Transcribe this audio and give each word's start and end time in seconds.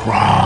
Crom. 0.00 0.39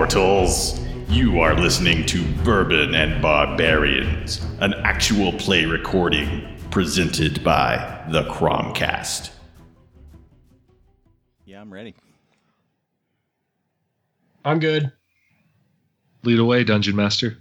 Mortals. 0.00 0.80
You 1.10 1.40
are 1.40 1.54
listening 1.54 2.06
to 2.06 2.24
Bourbon 2.42 2.94
and 2.94 3.20
Barbarians, 3.20 4.42
an 4.60 4.72
actual 4.72 5.30
play 5.32 5.66
recording 5.66 6.56
presented 6.70 7.44
by 7.44 8.02
the 8.08 8.22
Cromcast. 8.22 9.28
Yeah, 11.44 11.60
I'm 11.60 11.70
ready. 11.70 11.94
I'm 14.42 14.58
good. 14.58 14.90
Lead 16.22 16.38
away, 16.38 16.64
Dungeon 16.64 16.96
Master. 16.96 17.36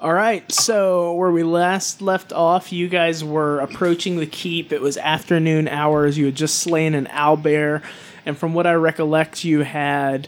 All 0.00 0.14
right, 0.14 0.50
so 0.50 1.12
where 1.12 1.30
we 1.30 1.42
last 1.42 2.00
left 2.00 2.32
off, 2.32 2.72
you 2.72 2.88
guys 2.88 3.22
were 3.22 3.60
approaching 3.60 4.16
the 4.16 4.26
keep. 4.26 4.72
It 4.72 4.80
was 4.80 4.96
afternoon 4.96 5.68
hours. 5.68 6.16
You 6.16 6.24
had 6.24 6.36
just 6.36 6.58
slain 6.60 6.94
an 6.94 7.04
owlbear, 7.08 7.82
and 8.24 8.38
from 8.38 8.54
what 8.54 8.66
I 8.66 8.72
recollect, 8.72 9.44
you 9.44 9.60
had 9.60 10.26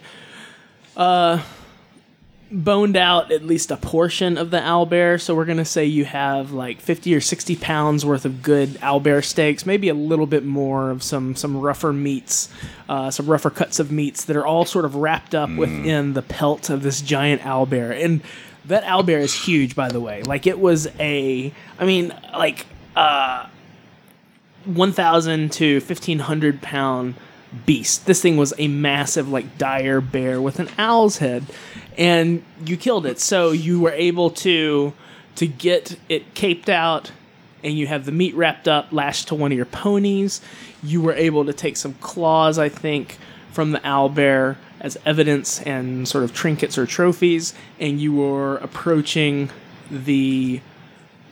uh, 0.98 1.42
boned 2.50 2.96
out 2.96 3.30
at 3.30 3.44
least 3.44 3.70
a 3.70 3.76
portion 3.76 4.38
of 4.38 4.50
the 4.50 4.58
owlbear. 4.58 5.20
So 5.20 5.34
we're 5.34 5.44
gonna 5.44 5.64
say 5.64 5.84
you 5.84 6.04
have 6.04 6.50
like 6.52 6.80
fifty 6.80 7.14
or 7.14 7.20
sixty 7.20 7.56
pounds 7.56 8.04
worth 8.04 8.24
of 8.24 8.42
good 8.42 8.70
owlbear 8.80 9.22
steaks, 9.22 9.64
maybe 9.64 9.88
a 9.88 9.94
little 9.94 10.26
bit 10.26 10.44
more 10.44 10.90
of 10.90 11.02
some 11.02 11.36
some 11.36 11.56
rougher 11.58 11.92
meats, 11.92 12.48
uh, 12.88 13.10
some 13.10 13.26
rougher 13.26 13.50
cuts 13.50 13.78
of 13.78 13.92
meats 13.92 14.24
that 14.24 14.36
are 14.36 14.46
all 14.46 14.64
sort 14.64 14.84
of 14.84 14.94
wrapped 14.94 15.34
up 15.34 15.50
within 15.50 16.14
the 16.14 16.22
pelt 16.22 16.70
of 16.70 16.82
this 16.82 17.00
giant 17.00 17.42
owlbear. 17.42 17.92
And 18.04 18.22
that 18.64 18.84
owlbear 18.84 19.20
is 19.20 19.34
huge, 19.34 19.74
by 19.74 19.88
the 19.88 20.00
way. 20.00 20.22
Like 20.22 20.46
it 20.46 20.58
was 20.58 20.88
a, 20.98 21.52
I 21.78 21.84
mean, 21.86 22.14
like 22.32 22.66
uh, 22.96 23.46
one 24.64 24.92
thousand 24.92 25.52
to 25.52 25.80
fifteen 25.80 26.18
hundred 26.18 26.60
pound 26.60 27.14
beast. 27.66 28.06
This 28.06 28.20
thing 28.20 28.36
was 28.36 28.52
a 28.58 28.68
massive, 28.68 29.28
like 29.28 29.58
dire 29.58 30.00
bear 30.00 30.40
with 30.40 30.60
an 30.60 30.68
owl's 30.78 31.18
head, 31.18 31.44
and 31.96 32.42
you 32.64 32.76
killed 32.76 33.06
it. 33.06 33.18
So 33.20 33.50
you 33.50 33.80
were 33.80 33.92
able 33.92 34.30
to 34.30 34.92
to 35.36 35.46
get 35.46 35.96
it 36.08 36.34
caped 36.34 36.68
out, 36.68 37.12
and 37.62 37.78
you 37.78 37.86
have 37.86 38.04
the 38.04 38.12
meat 38.12 38.34
wrapped 38.34 38.66
up, 38.66 38.92
lashed 38.92 39.28
to 39.28 39.34
one 39.34 39.52
of 39.52 39.56
your 39.56 39.66
ponies. 39.66 40.40
You 40.82 41.00
were 41.00 41.14
able 41.14 41.44
to 41.44 41.52
take 41.52 41.76
some 41.76 41.94
claws, 41.94 42.58
I 42.58 42.68
think, 42.68 43.18
from 43.52 43.72
the 43.72 43.86
owl 43.86 44.08
bear 44.08 44.58
as 44.80 44.96
evidence 45.04 45.60
and 45.62 46.06
sort 46.06 46.24
of 46.24 46.32
trinkets 46.32 46.78
or 46.78 46.86
trophies, 46.86 47.54
and 47.80 48.00
you 48.00 48.14
were 48.14 48.56
approaching 48.58 49.50
the 49.90 50.60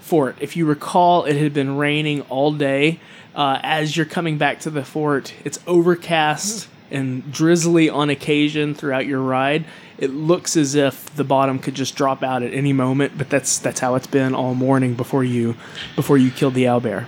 fort. 0.06 0.36
If 0.40 0.56
you 0.56 0.66
recall, 0.66 1.24
it 1.24 1.36
had 1.36 1.52
been 1.52 1.76
raining 1.76 2.22
all 2.22 2.52
day. 2.52 3.00
Uh, 3.34 3.58
as 3.62 3.96
you're 3.96 4.06
coming 4.06 4.38
back 4.38 4.60
to 4.60 4.70
the 4.70 4.84
fort, 4.84 5.34
it's 5.44 5.58
overcast 5.66 6.68
and 6.90 7.30
drizzly 7.32 7.90
on 7.90 8.08
occasion 8.08 8.74
throughout 8.74 9.04
your 9.06 9.20
ride. 9.20 9.64
It 9.98 10.10
looks 10.10 10.56
as 10.56 10.74
if 10.74 11.14
the 11.16 11.24
bottom 11.24 11.58
could 11.58 11.74
just 11.74 11.96
drop 11.96 12.22
out 12.22 12.42
at 12.42 12.52
any 12.52 12.72
moment, 12.72 13.18
but 13.18 13.28
that's 13.28 13.58
that's 13.58 13.80
how 13.80 13.94
it's 13.96 14.06
been 14.06 14.34
all 14.34 14.54
morning 14.54 14.94
before 14.94 15.24
you 15.24 15.56
before 15.96 16.18
you 16.18 16.30
killed 16.30 16.54
the 16.54 16.64
owlbear. 16.64 17.06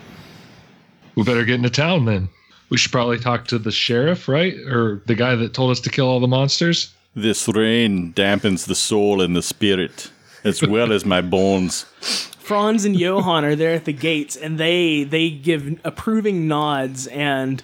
We 1.15 1.23
better 1.23 1.45
get 1.45 1.57
into 1.57 1.71
town 1.71 2.05
then. 2.05 2.29
We 2.71 2.77
should 2.77 2.93
probably 2.93 3.19
talk 3.19 3.47
to 3.49 3.59
the 3.59 3.73
sheriff, 3.73 4.29
right? 4.29 4.55
Or 4.67 5.03
the 5.07 5.15
guy 5.15 5.35
that 5.37 5.55
told 5.55 5.71
us 5.71 5.81
to 5.81 5.91
kill 5.91 6.09
all 6.09 6.21
the 6.21 6.29
monsters. 6.29 6.93
This 7.15 7.49
rain 7.49 8.13
dampens 8.13 8.67
the 8.67 8.75
soul 8.75 9.21
and 9.21 9.35
the 9.35 9.43
spirit, 9.43 10.11
as 10.45 10.63
well 10.63 10.93
as 10.93 11.05
my 11.05 11.21
bones. 11.21 11.87
Franz 12.49 12.87
and 12.87 12.99
Johann 12.99 13.45
are 13.45 13.55
there 13.55 13.75
at 13.75 13.85
the 13.85 13.93
gates, 13.93 14.35
and 14.35 14.57
they 14.59 15.05
they 15.05 15.29
give 15.29 15.79
approving 15.85 16.49
nods 16.49 17.07
and 17.07 17.63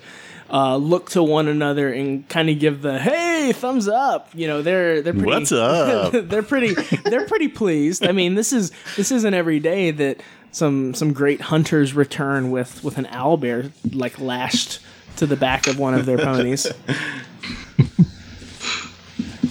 uh, 0.50 0.76
look 0.76 1.08
to 1.12 1.22
one 1.22 1.48
another 1.48 1.90
and 1.90 2.28
kind 2.28 2.50
of 2.50 2.58
give 2.58 2.82
the 2.82 2.98
hey 2.98 3.54
thumbs 3.54 3.88
up. 3.88 4.28
You 4.34 4.46
know, 4.46 4.60
they're 4.60 5.00
they're 5.00 5.14
pretty, 5.14 5.26
What's 5.26 5.52
up? 5.52 6.12
they're 6.12 6.42
pretty 6.42 6.74
they're 7.08 7.26
pretty 7.26 7.48
pleased. 7.48 8.06
I 8.06 8.12
mean, 8.12 8.34
this 8.34 8.52
is 8.52 8.72
this 8.94 9.10
isn't 9.10 9.32
every 9.32 9.58
day 9.58 9.90
that 9.90 10.22
some 10.52 10.92
some 10.92 11.14
great 11.14 11.40
hunters 11.40 11.94
return 11.94 12.50
with 12.50 12.84
with 12.84 12.98
an 12.98 13.06
owl 13.06 13.38
bear 13.38 13.72
like 13.90 14.20
lashed 14.20 14.80
to 15.16 15.24
the 15.24 15.36
back 15.36 15.66
of 15.66 15.78
one 15.78 15.94
of 15.94 16.04
their 16.04 16.18
ponies. 16.18 16.66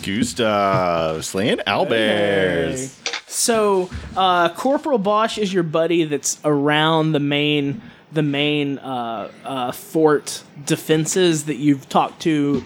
Gustav 0.04 1.26
slaying 1.26 1.60
owl 1.66 1.88
owlbears. 1.88 3.00
So, 3.34 3.90
uh, 4.16 4.50
Corporal 4.50 5.00
Bosch 5.00 5.40
is 5.40 5.52
your 5.52 5.64
buddy 5.64 6.04
that's 6.04 6.40
around 6.46 7.14
the 7.14 7.20
main 7.20 7.82
the 8.12 8.22
main 8.22 8.78
uh, 8.78 9.32
uh, 9.44 9.72
fort 9.72 10.44
defenses 10.66 11.46
that 11.46 11.56
you've 11.56 11.90
talked 11.90 12.22
to 12.22 12.64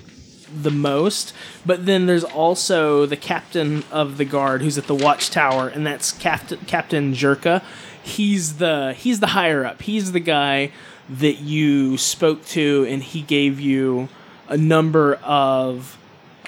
the 0.53 0.69
most. 0.69 1.33
But 1.65 1.85
then 1.85 2.05
there's 2.05 2.25
also 2.25 3.05
the 3.05 3.15
captain 3.15 3.85
of 3.91 4.17
the 4.17 4.25
guard 4.25 4.61
who's 4.61 4.77
at 4.77 4.87
the 4.87 4.95
watchtower, 4.95 5.69
and 5.69 5.87
that's 5.87 6.11
Captain 6.11 6.59
Captain 6.67 7.13
Jerka. 7.13 7.63
He's 8.03 8.57
the 8.57 8.93
he's 8.93 9.21
the 9.21 9.27
higher 9.27 9.65
up. 9.65 9.81
He's 9.81 10.11
the 10.11 10.19
guy 10.19 10.71
that 11.09 11.39
you 11.39 11.97
spoke 11.97 12.45
to, 12.47 12.85
and 12.89 13.01
he 13.01 13.21
gave 13.21 13.61
you 13.61 14.09
a 14.49 14.57
number 14.57 15.15
of 15.23 15.97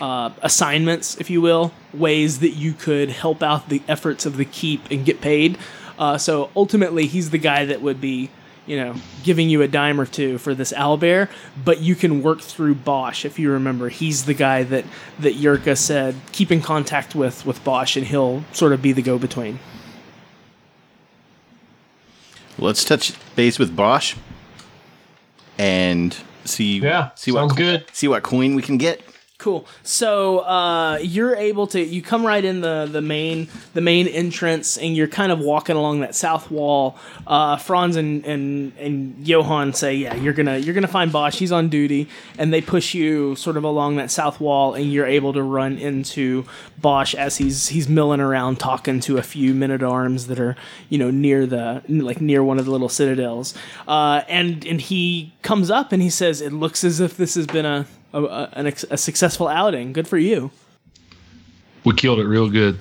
uh, 0.02 0.32
assignments, 0.42 1.18
if 1.18 1.30
you 1.30 1.42
will, 1.42 1.72
ways 1.94 2.40
that 2.40 2.52
you 2.52 2.74
could 2.74 3.10
help 3.10 3.44
out 3.44 3.70
the 3.70 3.82
efforts 3.88 4.26
of 4.26 4.38
the 4.38 4.46
keep 4.46 4.90
and 4.92 5.06
get 5.06 5.22
paid. 5.22 5.58
Uh, 5.98 6.18
so 6.18 6.50
ultimately, 6.56 7.06
he's 7.08 7.30
the 7.32 7.38
guy 7.38 7.66
that 7.66 7.82
would 7.82 8.00
be, 8.00 8.30
you 8.66 8.78
know, 8.78 8.96
giving 9.24 9.50
you 9.50 9.62
a 9.62 9.68
dime 9.68 10.00
or 10.00 10.06
two 10.06 10.38
for 10.38 10.56
this 10.56 10.72
owlbear. 10.74 11.28
But 11.66 11.80
you 11.82 11.96
can 11.96 12.24
work 12.24 12.40
through 12.40 12.76
Bosch 12.76 13.26
if 13.26 13.38
you 13.38 13.52
remember. 13.52 13.90
He's 13.90 14.24
the 14.26 14.34
guy 14.34 14.64
that 14.64 14.86
that 15.20 15.36
Yurka 15.36 15.78
said 15.78 16.16
keep 16.32 16.52
in 16.52 16.62
contact 16.62 17.16
with 17.16 17.46
with 17.46 17.62
Bosch, 17.66 17.98
and 17.98 18.08
he'll 18.08 18.44
sort 18.54 18.72
of 18.72 18.82
be 18.82 18.94
the 18.94 19.02
go 19.02 19.18
between. 19.18 19.60
Let's 22.58 22.84
touch 22.84 23.14
base 23.36 23.58
with 23.58 23.76
Bosch 23.76 24.16
and 25.58 26.16
see 26.46 26.80
Yeah, 26.80 27.10
see 27.16 27.32
what 27.32 27.42
sounds 27.42 27.52
co- 27.54 27.58
good. 27.58 27.86
see 27.94 28.08
what 28.08 28.24
coin 28.24 28.56
we 28.56 28.62
can 28.62 28.78
get. 28.78 29.02
Cool. 29.40 29.66
So 29.84 30.40
uh, 30.40 30.98
you're 30.98 31.34
able 31.34 31.66
to 31.68 31.82
you 31.82 32.02
come 32.02 32.26
right 32.26 32.44
in 32.44 32.60
the 32.60 32.90
the 32.92 33.02
main 33.02 33.48
the 33.74 33.80
main 33.80 34.06
entrance, 34.10 34.78
and 34.78 34.98
you're 34.98 35.08
kind 35.08 35.32
of 35.32 35.40
walking 35.40 35.78
along 35.78 36.02
that 36.02 36.14
south 36.14 36.52
wall. 36.52 36.98
Uh, 37.26 37.56
Franz 37.56 37.96
and, 37.96 38.26
and 38.26 38.74
and 38.78 39.26
Johann 39.26 39.72
say, 39.72 39.96
"Yeah, 39.96 40.14
you're 40.16 40.34
gonna 40.34 40.58
you're 40.58 40.74
gonna 40.74 40.90
find 40.90 41.10
Bosch. 41.10 41.40
He's 41.40 41.54
on 41.54 41.70
duty," 41.70 42.10
and 42.38 42.52
they 42.52 42.60
push 42.60 42.94
you 42.94 43.34
sort 43.38 43.56
of 43.56 43.64
along 43.64 43.96
that 43.96 44.12
south 44.12 44.42
wall, 44.42 44.74
and 44.74 44.92
you're 44.92 45.08
able 45.08 45.32
to 45.32 45.42
run 45.42 45.78
into 45.78 46.44
Bosch 46.78 47.16
as 47.16 47.38
he's 47.38 47.70
he's 47.70 47.88
milling 47.88 48.20
around 48.20 48.60
talking 48.60 49.00
to 49.00 49.18
a 49.18 49.24
few 49.24 49.54
men 49.54 49.72
at 49.72 49.82
arms 49.82 50.28
that 50.28 50.42
are 50.42 50.58
you 50.90 50.98
know 50.98 51.12
near 51.12 51.46
the 51.46 51.82
like 51.88 52.20
near 52.20 52.44
one 52.44 52.60
of 52.60 52.66
the 52.66 52.72
little 52.72 52.90
citadels. 52.90 53.54
Uh, 53.88 54.22
and 54.28 54.66
and 54.66 54.82
he 54.82 55.32
comes 55.44 55.72
up 55.72 55.94
and 55.94 56.02
he 56.04 56.10
says, 56.10 56.42
"It 56.42 56.52
looks 56.52 56.84
as 56.84 57.00
if 57.00 57.16
this 57.16 57.36
has 57.36 57.48
been 57.48 57.66
a." 57.66 57.88
a, 58.14 58.24
a, 58.24 58.74
a 58.92 58.98
successful 58.98 59.48
outing. 59.48 59.94
Good 59.94 60.08
for 60.08 60.18
you. 60.18 60.52
We 61.84 61.94
killed 61.94 62.20
it 62.20 62.26
real 62.26 62.50
good. 62.50 62.80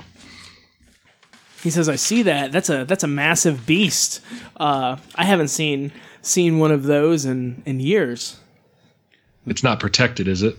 He 1.62 1.70
says, 1.70 1.88
"I 1.88 1.96
see 1.96 2.22
that. 2.22 2.52
That's 2.52 2.70
a 2.70 2.84
that's 2.84 3.04
a 3.04 3.08
massive 3.08 3.66
beast. 3.66 4.20
Uh, 4.56 4.96
I 5.14 5.24
haven't 5.24 5.48
seen 5.48 5.92
seen 6.22 6.58
one 6.58 6.70
of 6.70 6.84
those 6.84 7.24
in 7.24 7.62
in 7.66 7.80
years." 7.80 8.38
It's 9.46 9.62
not 9.62 9.80
protected, 9.80 10.28
is 10.28 10.42
it? 10.42 10.56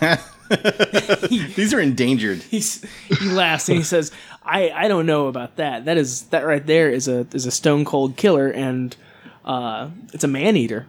These 1.54 1.72
are 1.72 1.80
endangered. 1.80 2.42
He's, 2.50 2.84
he 3.08 3.28
laughs 3.30 3.68
and 3.68 3.78
he 3.78 3.84
says, 3.84 4.12
"I 4.44 4.70
I 4.70 4.88
don't 4.88 5.06
know 5.06 5.28
about 5.28 5.56
that. 5.56 5.86
That 5.86 5.96
is 5.96 6.24
that 6.24 6.44
right 6.44 6.64
there 6.64 6.90
is 6.90 7.08
a 7.08 7.26
is 7.32 7.46
a 7.46 7.50
stone 7.50 7.84
cold 7.84 8.16
killer, 8.16 8.50
and 8.50 8.94
uh, 9.44 9.88
it's 10.12 10.24
a 10.24 10.28
man 10.28 10.56
eater. 10.56 10.86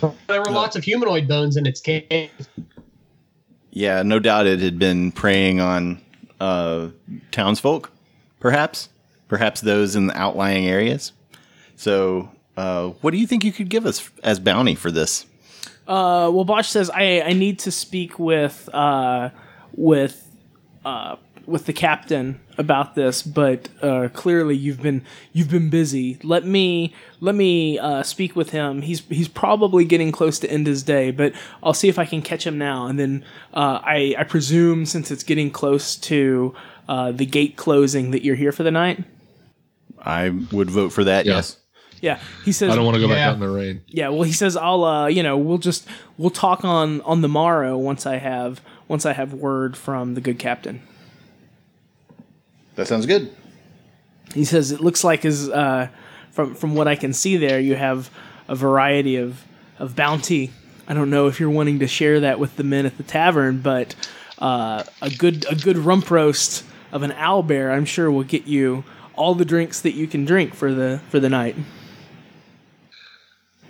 There 0.00 0.40
were 0.40 0.50
lots 0.50 0.76
of 0.76 0.84
humanoid 0.84 1.28
bones 1.28 1.56
in 1.56 1.66
its 1.66 1.80
cave. 1.80 2.30
Yeah, 3.70 4.02
no 4.02 4.18
doubt 4.18 4.46
it 4.46 4.60
had 4.60 4.78
been 4.78 5.12
preying 5.12 5.60
on 5.60 6.00
uh, 6.40 6.88
townsfolk, 7.30 7.90
perhaps, 8.40 8.88
perhaps 9.28 9.60
those 9.60 9.96
in 9.96 10.06
the 10.06 10.16
outlying 10.16 10.66
areas. 10.66 11.12
So, 11.76 12.30
uh, 12.56 12.88
what 13.02 13.10
do 13.10 13.18
you 13.18 13.26
think 13.26 13.44
you 13.44 13.52
could 13.52 13.68
give 13.68 13.84
us 13.84 14.10
as 14.22 14.40
bounty 14.40 14.74
for 14.74 14.90
this? 14.90 15.26
Uh, 15.86 16.30
well, 16.32 16.44
Bosch 16.44 16.68
says 16.68 16.90
I, 16.90 17.20
I 17.20 17.32
need 17.32 17.58
to 17.60 17.70
speak 17.70 18.18
with 18.18 18.68
uh, 18.72 19.30
with 19.74 20.26
uh, 20.84 21.16
with 21.46 21.66
the 21.66 21.72
captain 21.72 22.40
about 22.58 22.94
this, 22.94 23.22
but 23.22 23.68
uh, 23.80 24.08
clearly 24.12 24.56
you've 24.56 24.82
been 24.82 25.02
you've 25.32 25.50
been 25.50 25.70
busy. 25.70 26.18
Let 26.22 26.44
me 26.44 26.94
let 27.20 27.34
me 27.34 27.78
uh, 27.78 28.02
speak 28.02 28.34
with 28.34 28.50
him. 28.50 28.82
He's 28.82 29.00
he's 29.08 29.28
probably 29.28 29.84
getting 29.84 30.12
close 30.12 30.38
to 30.40 30.50
end 30.50 30.66
his 30.66 30.82
day, 30.82 31.10
but 31.10 31.32
I'll 31.62 31.74
see 31.74 31.88
if 31.88 31.98
I 31.98 32.04
can 32.04 32.22
catch 32.22 32.46
him 32.46 32.58
now. 32.58 32.86
And 32.86 32.98
then 32.98 33.24
uh, 33.54 33.80
I 33.82 34.14
I 34.18 34.24
presume 34.24 34.86
since 34.86 35.10
it's 35.10 35.22
getting 35.22 35.50
close 35.50 35.96
to 35.96 36.54
uh, 36.88 37.12
the 37.12 37.26
gate 37.26 37.56
closing 37.56 38.10
that 38.10 38.24
you're 38.24 38.36
here 38.36 38.52
for 38.52 38.62
the 38.62 38.70
night. 38.70 39.04
I 40.00 40.30
would 40.52 40.70
vote 40.70 40.92
for 40.92 41.04
that. 41.04 41.26
Yeah. 41.26 41.36
Yes. 41.36 41.58
Yeah, 42.02 42.18
he 42.44 42.52
says. 42.52 42.70
I 42.70 42.76
don't 42.76 42.84
want 42.84 42.96
to 42.96 43.00
go 43.00 43.08
back 43.08 43.18
out 43.18 43.34
in 43.34 43.40
the 43.40 43.48
rain. 43.48 43.82
Yeah, 43.86 44.10
well, 44.10 44.22
he 44.22 44.32
says 44.32 44.54
I'll, 44.54 44.84
uh, 44.84 45.06
you 45.06 45.22
know, 45.22 45.38
we'll 45.38 45.56
just 45.56 45.88
we'll 46.18 46.30
talk 46.30 46.62
on 46.62 47.00
on 47.00 47.22
the 47.22 47.28
morrow 47.28 47.78
once 47.78 48.04
I 48.04 48.16
have 48.16 48.60
once 48.86 49.06
I 49.06 49.14
have 49.14 49.32
word 49.32 49.78
from 49.78 50.14
the 50.14 50.20
good 50.20 50.38
captain. 50.38 50.82
That 52.76 52.86
sounds 52.86 53.06
good. 53.06 53.34
He 54.34 54.44
says 54.44 54.70
it 54.70 54.80
looks 54.80 55.02
like 55.02 55.24
as 55.24 55.48
uh, 55.48 55.88
from 56.30 56.54
from 56.54 56.74
what 56.74 56.88
I 56.88 56.94
can 56.94 57.12
see 57.12 57.36
there, 57.36 57.58
you 57.58 57.74
have 57.74 58.10
a 58.48 58.54
variety 58.54 59.16
of 59.16 59.44
of 59.78 59.96
bounty. 59.96 60.52
I 60.88 60.94
don't 60.94 61.10
know 61.10 61.26
if 61.26 61.40
you're 61.40 61.50
wanting 61.50 61.80
to 61.80 61.88
share 61.88 62.20
that 62.20 62.38
with 62.38 62.56
the 62.56 62.64
men 62.64 62.86
at 62.86 62.96
the 62.96 63.02
tavern, 63.02 63.60
but 63.60 63.94
uh, 64.38 64.84
a 65.02 65.10
good 65.10 65.46
a 65.50 65.56
good 65.56 65.78
rump 65.78 66.10
roast 66.10 66.64
of 66.92 67.02
an 67.02 67.12
owl 67.12 67.42
bear, 67.42 67.72
I'm 67.72 67.84
sure, 67.84 68.10
will 68.10 68.22
get 68.22 68.46
you 68.46 68.84
all 69.14 69.34
the 69.34 69.44
drinks 69.44 69.80
that 69.80 69.94
you 69.94 70.06
can 70.06 70.24
drink 70.24 70.54
for 70.54 70.72
the 70.72 71.00
for 71.08 71.18
the 71.18 71.28
night. 71.28 71.56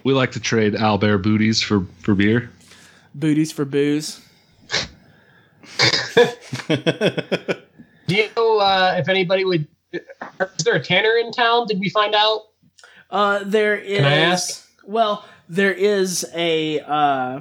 We 0.06 0.12
like 0.12 0.30
to 0.32 0.40
trade 0.40 0.74
owlbear 0.74 1.20
booties 1.20 1.60
for, 1.60 1.84
for 1.98 2.14
beer. 2.14 2.48
Booties 3.16 3.50
for 3.50 3.64
booze. 3.64 4.20
Do 8.06 8.14
you 8.14 8.28
know 8.36 8.58
uh, 8.58 8.96
if 8.98 9.08
anybody 9.08 9.44
would? 9.44 9.66
Is 9.92 10.64
there 10.64 10.74
a 10.74 10.82
tanner 10.82 11.16
in 11.16 11.32
town? 11.32 11.66
Did 11.66 11.80
we 11.80 11.88
find 11.90 12.14
out? 12.14 12.42
Uh, 13.10 13.40
there 13.44 13.76
is. 13.76 14.04
I 14.04 14.12
ask? 14.14 14.68
Well, 14.84 15.24
there 15.48 15.72
is 15.72 16.24
a. 16.34 16.80
Uh, 16.80 17.40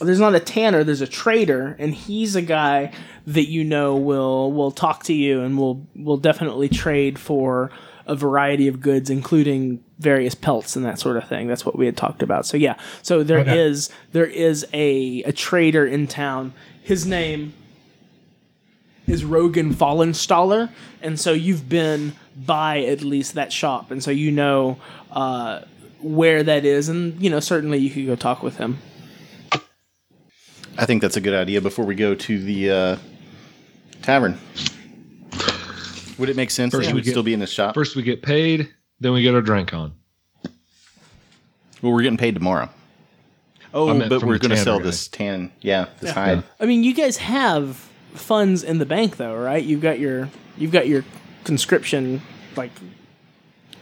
there's 0.00 0.20
not 0.20 0.34
a 0.34 0.40
tanner. 0.40 0.84
There's 0.84 1.00
a 1.00 1.06
trader, 1.06 1.76
and 1.78 1.92
he's 1.94 2.36
a 2.36 2.42
guy 2.42 2.92
that 3.26 3.48
you 3.48 3.64
know 3.64 3.96
will 3.96 4.52
will 4.52 4.70
talk 4.70 5.04
to 5.04 5.14
you 5.14 5.42
and 5.42 5.58
will 5.58 5.86
will 5.96 6.16
definitely 6.16 6.68
trade 6.68 7.18
for 7.18 7.70
a 8.06 8.14
variety 8.14 8.68
of 8.68 8.80
goods, 8.80 9.10
including 9.10 9.84
various 9.98 10.34
pelts 10.34 10.76
and 10.76 10.84
that 10.84 10.98
sort 10.98 11.16
of 11.16 11.28
thing. 11.28 11.46
That's 11.48 11.66
what 11.66 11.76
we 11.76 11.84
had 11.86 11.96
talked 11.96 12.22
about. 12.22 12.46
So 12.46 12.56
yeah, 12.56 12.76
so 13.02 13.22
there 13.22 13.46
is 13.46 13.88
Okay. 13.90 13.98
there 14.12 14.26
is 14.26 14.66
a 14.72 15.22
a 15.24 15.32
trader 15.32 15.84
in 15.86 16.06
town. 16.06 16.54
His 16.82 17.04
name 17.04 17.52
is 19.08 19.24
Rogan 19.24 19.74
Fallenstaller, 19.74 20.70
and 21.02 21.18
so 21.18 21.32
you've 21.32 21.68
been 21.68 22.12
by 22.36 22.80
at 22.84 23.00
least 23.02 23.34
that 23.34 23.52
shop, 23.52 23.90
and 23.90 24.02
so 24.02 24.10
you 24.10 24.30
know 24.30 24.78
uh, 25.10 25.62
where 26.00 26.42
that 26.42 26.64
is, 26.64 26.88
and 26.88 27.20
you 27.20 27.30
know 27.30 27.40
certainly 27.40 27.78
you 27.78 27.90
could 27.90 28.06
go 28.06 28.14
talk 28.16 28.42
with 28.42 28.56
him. 28.58 28.78
I 30.76 30.86
think 30.86 31.02
that's 31.02 31.16
a 31.16 31.20
good 31.20 31.34
idea 31.34 31.60
before 31.60 31.84
we 31.84 31.96
go 31.96 32.14
to 32.14 32.38
the 32.38 32.70
uh, 32.70 32.96
tavern. 34.02 34.38
Would 36.18 36.28
it 36.28 36.36
make 36.36 36.50
sense 36.50 36.72
First 36.72 36.82
that 36.82 36.86
he 36.88 36.92
we 36.92 36.98
would 36.98 37.04
get- 37.04 37.10
still 37.10 37.22
be 37.22 37.32
in 37.32 37.40
the 37.40 37.46
shop? 37.46 37.74
First, 37.74 37.96
we 37.96 38.02
get 38.02 38.22
paid, 38.22 38.72
then 39.00 39.12
we 39.12 39.22
get 39.22 39.34
our 39.34 39.42
drink 39.42 39.72
on. 39.72 39.94
Well, 41.82 41.92
we're 41.92 42.02
getting 42.02 42.18
paid 42.18 42.34
tomorrow. 42.34 42.68
Oh, 43.72 43.86
but 44.08 44.22
we're 44.24 44.38
going 44.38 44.50
to 44.50 44.56
sell 44.56 44.78
guy. 44.78 44.84
this 44.84 45.08
tan. 45.08 45.52
Yeah, 45.60 45.86
this 46.00 46.10
hide. 46.10 46.42
I 46.58 46.66
mean, 46.66 46.82
you 46.84 46.94
guys 46.94 47.18
have 47.18 47.87
funds 48.14 48.62
in 48.62 48.78
the 48.78 48.86
bank, 48.86 49.16
though, 49.16 49.36
right? 49.36 49.62
You've 49.62 49.80
got 49.80 49.98
your 49.98 50.28
you've 50.56 50.72
got 50.72 50.88
your 50.88 51.04
conscription 51.44 52.22
like 52.56 52.72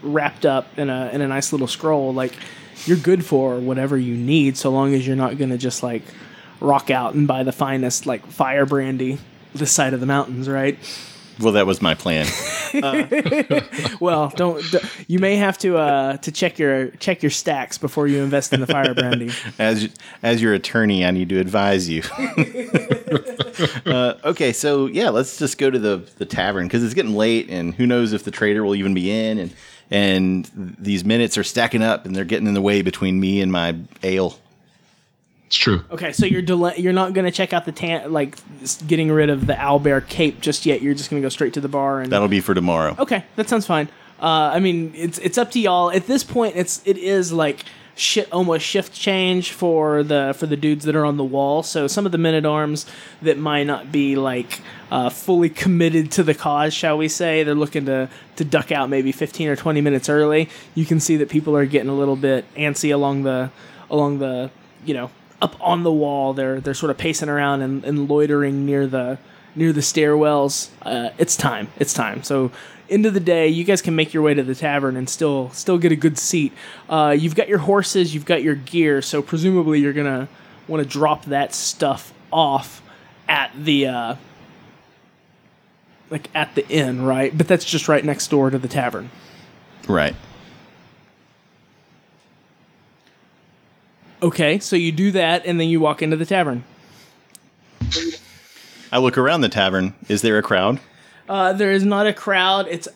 wrapped 0.03 0.47
up 0.47 0.79
in 0.79 0.91
a 0.91 1.11
in 1.13 1.21
a 1.21 1.29
nice 1.29 1.53
little 1.53 1.67
scroll. 1.67 2.13
Like 2.13 2.35
you're 2.85 2.97
good 2.97 3.25
for 3.25 3.59
whatever 3.59 3.97
you 3.97 4.17
need, 4.17 4.57
so 4.57 4.71
long 4.71 4.95
as 4.95 5.07
you're 5.07 5.17
not 5.17 5.39
going 5.39 5.51
to 5.51 5.59
just 5.59 5.83
like 5.83 6.03
rock 6.61 6.91
out 6.91 7.15
and 7.15 7.27
buy 7.27 7.43
the 7.43 7.53
finest 7.53 8.07
like 8.07 8.27
fire 8.27 8.67
brandy 8.67 9.19
this 9.55 9.73
side 9.73 9.95
of 9.95 10.01
the 10.01 10.07
mountains, 10.07 10.49
right? 10.49 10.79
Well, 11.41 11.53
that 11.53 11.67
was 11.67 11.83
my 11.83 11.95
plan. 11.95 12.27
Well, 14.01 14.33
don't. 14.37 14.63
d- 14.71 14.79
You 15.07 15.19
may 15.19 15.37
have 15.37 15.57
to 15.59 15.79
uh, 15.79 16.17
to 16.19 16.33
check 16.33 16.59
your 16.59 16.89
check 16.99 17.23
your 17.23 17.31
stacks 17.31 17.79
before 17.79 18.07
you 18.07 18.23
invest 18.23 18.53
in 18.53 18.61
the 18.61 18.67
fire 18.67 18.93
brandy. 18.95 19.31
as 19.59 19.89
as 20.23 20.43
your 20.43 20.53
attorney, 20.53 21.05
I 21.05 21.11
need 21.11 21.29
to 21.31 21.39
advise 21.39 21.89
you. 21.89 22.03
uh, 23.87 24.15
okay, 24.25 24.53
so 24.53 24.87
yeah, 24.87 25.09
let's 25.11 25.39
just 25.39 25.59
go 25.59 25.71
to 25.71 25.79
the 25.79 26.03
the 26.19 26.27
tavern 26.27 26.67
because 26.67 26.83
it's 26.85 26.95
getting 26.95 27.15
late, 27.15 27.49
and 27.49 27.75
who 27.75 27.87
knows 27.87 28.13
if 28.13 28.25
the 28.25 28.31
trader 28.31 28.65
will 28.65 28.75
even 28.75 28.95
be 28.95 29.11
in, 29.11 29.39
and 29.39 29.55
and 29.91 30.51
these 30.79 31.05
minutes 31.05 31.39
are 31.39 31.45
stacking 31.45 31.83
up, 31.83 32.05
and 32.05 32.15
they're 32.15 32.25
getting 32.25 32.49
in 32.49 32.55
the 32.55 32.63
way 32.63 32.83
between 32.83 33.19
me 33.21 33.41
and 33.41 33.51
my 33.53 33.77
ale. 34.03 34.39
It's 35.47 35.57
true. 35.57 35.85
Okay, 35.91 36.13
so 36.13 36.27
you're 36.27 36.43
del- 36.43 36.75
you're 36.77 36.93
not 36.93 37.13
going 37.13 37.25
to 37.25 37.31
check 37.31 37.53
out 37.53 37.65
the 37.67 37.73
tan 37.73 38.13
like 38.13 38.37
s- 38.63 38.83
getting 38.83 39.11
rid 39.13 39.31
of 39.31 39.47
the 39.47 39.53
owlbear 39.55 40.07
cape 40.09 40.41
just 40.41 40.67
yet. 40.67 40.83
You're 40.83 40.95
just 40.95 41.09
going 41.09 41.23
to 41.23 41.25
go 41.25 41.29
straight 41.31 41.55
to 41.55 41.61
the 41.61 41.69
bar 41.69 42.01
and 42.01 42.11
That'll 42.11 42.27
be 42.29 42.41
for 42.41 42.53
tomorrow. 42.55 42.97
Okay, 42.99 43.25
that 43.37 43.49
sounds 43.49 43.65
fine. 43.67 43.89
Uh, 44.21 44.51
I 44.55 44.59
mean, 44.61 44.93
it's 44.97 45.19
it's 45.19 45.39
up 45.39 45.51
to 45.53 45.61
y'all. 45.61 45.91
At 45.91 46.07
this 46.07 46.25
point, 46.25 46.57
it's 46.57 46.83
it 46.85 46.99
is 46.99 47.33
like 47.33 47.65
shit 47.99 48.31
almost 48.33 48.67
shift 48.67 48.93
change 48.93 49.53
for 49.53 50.03
the 50.03 50.35
for 50.37 50.47
the 50.47 50.57
dudes 50.57 50.85
that 50.85 50.97
are 50.97 51.05
on 51.05 51.17
the 51.17 51.25
wall. 51.25 51.63
So 51.63 51.87
some 51.87 52.07
of 52.07 52.13
the 52.13 52.19
men 52.19 52.35
at 52.35 52.45
arms 52.45 52.85
that 53.23 53.39
might 53.39 53.65
not 53.65 53.93
be 53.93 54.17
like 54.17 54.61
uh, 54.91 55.11
fully 55.11 55.49
committed 55.49 56.11
to 56.13 56.23
the 56.25 56.35
cause, 56.35 56.75
shall 56.75 56.99
we 56.99 57.07
say, 57.09 57.45
they're 57.45 57.55
looking 57.55 57.85
to 57.87 58.09
to 58.35 58.45
duck 58.45 58.73
out 58.73 58.91
maybe 58.91 59.13
fifteen 59.13 59.49
or 59.49 59.55
twenty 59.55 59.81
minutes 59.81 60.09
early. 60.09 60.49
You 60.75 60.87
can 60.87 60.99
see 60.99 61.17
that 61.19 61.29
people 61.29 61.57
are 61.57 61.67
getting 61.67 61.89
a 61.91 61.95
little 61.97 62.17
bit 62.17 62.45
antsy 62.57 62.93
along 62.93 63.23
the 63.23 63.51
along 63.91 64.19
the 64.19 64.51
you 64.85 64.95
know 64.95 65.11
up 65.41 65.57
on 65.61 65.83
the 65.83 65.93
wall. 65.93 66.33
They're 66.33 66.61
they're 66.61 66.75
sort 66.75 66.91
of 66.91 66.99
pacing 66.99 67.29
around 67.29 67.63
and, 67.63 67.85
and 67.85 68.09
loitering 68.09 68.67
near 68.67 68.87
the 68.87 69.19
near 69.55 69.73
the 69.73 69.81
stairwells. 69.81 70.69
Uh, 70.83 71.11
it's 71.19 71.37
time. 71.37 71.69
It's 71.79 71.95
time. 71.95 72.23
So 72.23 72.51
end 72.89 73.07
of 73.07 73.15
the 73.15 73.21
day, 73.21 73.49
you 73.49 73.65
guys 73.65 73.83
can 73.83 73.97
make 73.97 74.15
your 74.15 74.23
way 74.23 74.35
to 74.35 74.43
the 74.43 74.55
tavern 74.55 74.97
and 74.97 75.09
still 75.09 75.51
still 75.51 75.79
get 75.79 75.93
a 75.93 75.97
good 75.97 76.19
seat. 76.19 76.53
Uh, 76.89 77.15
you've 77.19 77.35
got 77.35 77.49
your 77.49 77.59
horses, 77.59 78.15
you've 78.15 78.27
got 78.27 78.43
your 78.43 78.55
gear, 78.55 79.03
so 79.03 79.23
presumably 79.23 79.81
you're 79.81 79.93
gonna 79.93 80.29
want 80.69 80.83
to 80.83 80.89
drop 80.89 81.25
that 81.27 81.55
stuff 81.55 82.13
off 82.33 82.83
at 83.29 83.51
the 83.57 83.87
uh, 83.87 84.15
like 86.11 86.29
at 86.35 86.55
the 86.55 86.67
inn, 86.69 87.03
right? 87.03 87.37
But 87.37 87.49
that's 87.49 87.65
just 87.65 87.89
right 87.89 88.05
next 88.05 88.29
door 88.29 88.51
to 88.51 88.59
the 88.59 88.69
tavern. 88.69 89.11
Right. 89.89 90.17
Okay, 94.23 94.59
so 94.59 94.77
you 94.77 94.93
do 94.93 95.11
that 95.13 95.45
and 95.45 95.61
then 95.61 95.69
you 95.69 95.81
walk 95.81 96.03
into 96.03 96.17
the 96.17 96.27
tavern. 96.27 96.65
I 98.91 98.99
look 98.99 99.19
around 99.19 99.43
the 99.43 99.49
tavern. 99.49 99.95
Is 100.09 100.23
there 100.23 100.39
a 100.39 100.43
crowd? 100.43 100.81
Uh, 101.29 101.53
there 101.53 101.71
is 101.71 101.85
not 101.85 102.07
a 102.07 102.13
crowd. 102.13 102.67
It's 102.69 102.89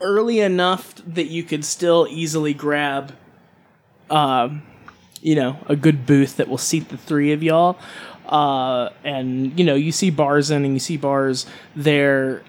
early 0.00 0.40
enough 0.40 0.94
that 1.06 1.26
you 1.26 1.42
could 1.42 1.64
still 1.64 2.06
easily 2.08 2.54
grab, 2.54 3.14
um, 4.10 4.62
you 5.22 5.34
know, 5.34 5.58
a 5.66 5.74
good 5.74 6.06
booth 6.06 6.36
that 6.36 6.48
will 6.48 6.58
seat 6.58 6.88
the 6.88 6.98
three 6.98 7.32
of 7.32 7.42
y'all. 7.42 7.78
Uh, 8.26 8.90
and 9.02 9.58
you 9.58 9.64
know, 9.64 9.74
you 9.74 9.92
see 9.92 10.10
bars 10.10 10.50
in 10.50 10.64
and 10.64 10.74
you 10.74 10.80
see 10.80 10.96
bars 10.96 11.46
there 11.74 12.42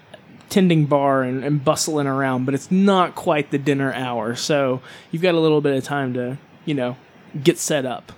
tending 0.48 0.86
bar 0.86 1.22
and, 1.22 1.44
and 1.44 1.64
bustling 1.64 2.06
around, 2.06 2.44
but 2.44 2.54
it's 2.54 2.70
not 2.70 3.14
quite 3.14 3.50
the 3.50 3.58
dinner 3.58 3.92
hour. 3.92 4.36
So 4.36 4.80
you've 5.10 5.22
got 5.22 5.34
a 5.34 5.40
little 5.40 5.60
bit 5.60 5.76
of 5.76 5.82
time 5.84 6.14
to, 6.14 6.38
you 6.64 6.74
know, 6.74 6.96
get 7.44 7.58
set 7.58 7.84
up. 7.86 8.12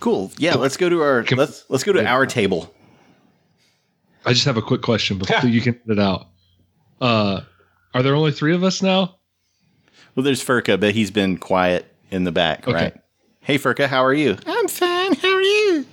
Cool. 0.00 0.30
Yeah, 0.38 0.54
let's 0.54 0.76
go 0.76 0.88
to 0.88 1.02
our 1.02 1.22
Can- 1.24 1.38
let's 1.38 1.64
let's 1.68 1.84
go 1.84 1.92
to 1.92 2.04
our 2.06 2.24
table. 2.26 2.72
I 4.24 4.32
just 4.32 4.44
have 4.44 4.56
a 4.56 4.62
quick 4.62 4.82
question 4.82 5.18
before 5.18 5.48
you 5.48 5.60
can 5.60 5.72
get 5.72 5.82
it 5.92 5.98
out. 5.98 6.26
Uh, 7.00 7.40
are 7.94 8.02
there 8.02 8.14
only 8.14 8.32
three 8.32 8.54
of 8.54 8.62
us 8.62 8.82
now? 8.82 9.16
Well, 10.14 10.24
there's 10.24 10.44
Furka, 10.44 10.78
but 10.78 10.94
he's 10.94 11.10
been 11.10 11.38
quiet 11.38 11.86
in 12.10 12.24
the 12.24 12.32
back, 12.32 12.66
Okay. 12.68 12.72
right? 12.74 12.94
Hey, 13.40 13.56
Furka, 13.58 13.86
how 13.86 14.04
are 14.04 14.12
you? 14.12 14.36
I'm 14.46 14.68
fine. 14.68 15.14
How 15.14 15.32
are 15.34 15.40
you? 15.42 15.86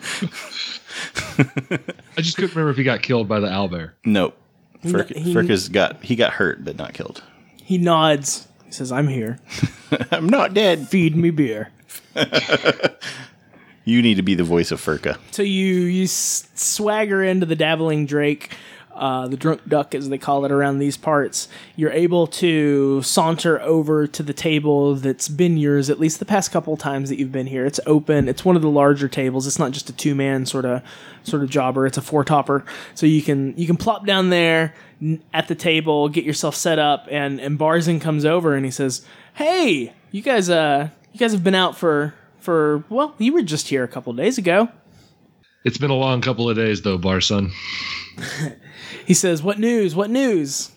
I 2.16 2.22
just 2.22 2.36
couldn't 2.36 2.50
remember 2.54 2.70
if 2.70 2.76
he 2.76 2.84
got 2.84 3.02
killed 3.02 3.28
by 3.28 3.40
the 3.40 3.48
owlbear. 3.48 3.92
Nope. 4.04 4.36
Firk, 4.84 5.08
he- 5.08 5.34
Firka's 5.34 5.68
got 5.68 6.02
he 6.02 6.16
got 6.16 6.32
hurt 6.32 6.64
but 6.64 6.76
not 6.76 6.94
killed. 6.94 7.22
He 7.62 7.76
nods. 7.78 8.48
He 8.64 8.72
says, 8.72 8.90
"I'm 8.92 9.08
here. 9.08 9.38
I'm 10.10 10.28
not 10.28 10.54
dead. 10.54 10.88
Feed 10.88 11.16
me 11.16 11.30
beer." 11.30 11.70
You 13.84 14.02
need 14.02 14.16
to 14.16 14.22
be 14.22 14.34
the 14.34 14.44
voice 14.44 14.70
of 14.70 14.80
Furka. 14.80 15.18
So 15.30 15.42
you 15.42 15.74
you 15.84 16.04
s- 16.04 16.48
swagger 16.54 17.24
into 17.24 17.46
the 17.46 17.56
dabbling 17.56 18.04
Drake, 18.06 18.54
uh, 18.94 19.26
the 19.26 19.38
drunk 19.38 19.62
duck 19.66 19.94
as 19.94 20.08
they 20.10 20.18
call 20.18 20.44
it 20.44 20.52
around 20.52 20.78
these 20.78 20.96
parts. 20.98 21.48
You're 21.76 21.90
able 21.90 22.26
to 22.28 23.00
saunter 23.02 23.60
over 23.62 24.06
to 24.06 24.22
the 24.22 24.34
table 24.34 24.94
that's 24.96 25.28
been 25.28 25.56
yours 25.56 25.88
at 25.88 25.98
least 25.98 26.18
the 26.18 26.26
past 26.26 26.52
couple 26.52 26.76
times 26.76 27.08
that 27.08 27.18
you've 27.18 27.32
been 27.32 27.46
here. 27.46 27.64
It's 27.64 27.80
open. 27.86 28.28
It's 28.28 28.44
one 28.44 28.54
of 28.54 28.62
the 28.62 28.68
larger 28.70 29.08
tables. 29.08 29.46
It's 29.46 29.58
not 29.58 29.72
just 29.72 29.88
a 29.88 29.94
two 29.94 30.14
man 30.14 30.44
sort 30.44 30.66
of 30.66 30.82
sort 31.24 31.42
of 31.42 31.48
jobber. 31.48 31.86
It's 31.86 31.98
a 31.98 32.02
four 32.02 32.22
topper. 32.22 32.64
So 32.94 33.06
you 33.06 33.22
can 33.22 33.56
you 33.56 33.66
can 33.66 33.76
plop 33.78 34.04
down 34.06 34.28
there 34.28 34.74
n- 35.00 35.22
at 35.32 35.48
the 35.48 35.54
table, 35.54 36.10
get 36.10 36.24
yourself 36.24 36.54
set 36.54 36.78
up, 36.78 37.08
and 37.10 37.40
and 37.40 37.58
Barzin 37.58 37.98
comes 38.00 38.26
over 38.26 38.54
and 38.54 38.64
he 38.66 38.70
says, 38.70 39.04
"Hey, 39.34 39.92
you 40.10 40.22
guys 40.22 40.48
uh 40.50 40.88
you 41.12 41.18
guys 41.18 41.32
have 41.32 41.44
been 41.44 41.54
out 41.54 41.76
for." 41.76 42.14
For 42.38 42.84
well, 42.88 43.14
you 43.18 43.34
were 43.34 43.42
just 43.42 43.68
here 43.68 43.84
a 43.84 43.88
couple 43.88 44.14
days 44.14 44.38
ago. 44.38 44.70
It's 45.62 45.76
been 45.76 45.90
a 45.90 45.94
long 45.94 46.22
couple 46.22 46.48
of 46.48 46.56
days 46.56 46.80
though, 46.80 46.98
Barzin. 46.98 47.50
He 49.06 49.14
says, 49.14 49.42
"What 49.42 49.58
news? 49.58 49.94
What 49.94 50.08
news?" 50.08 50.70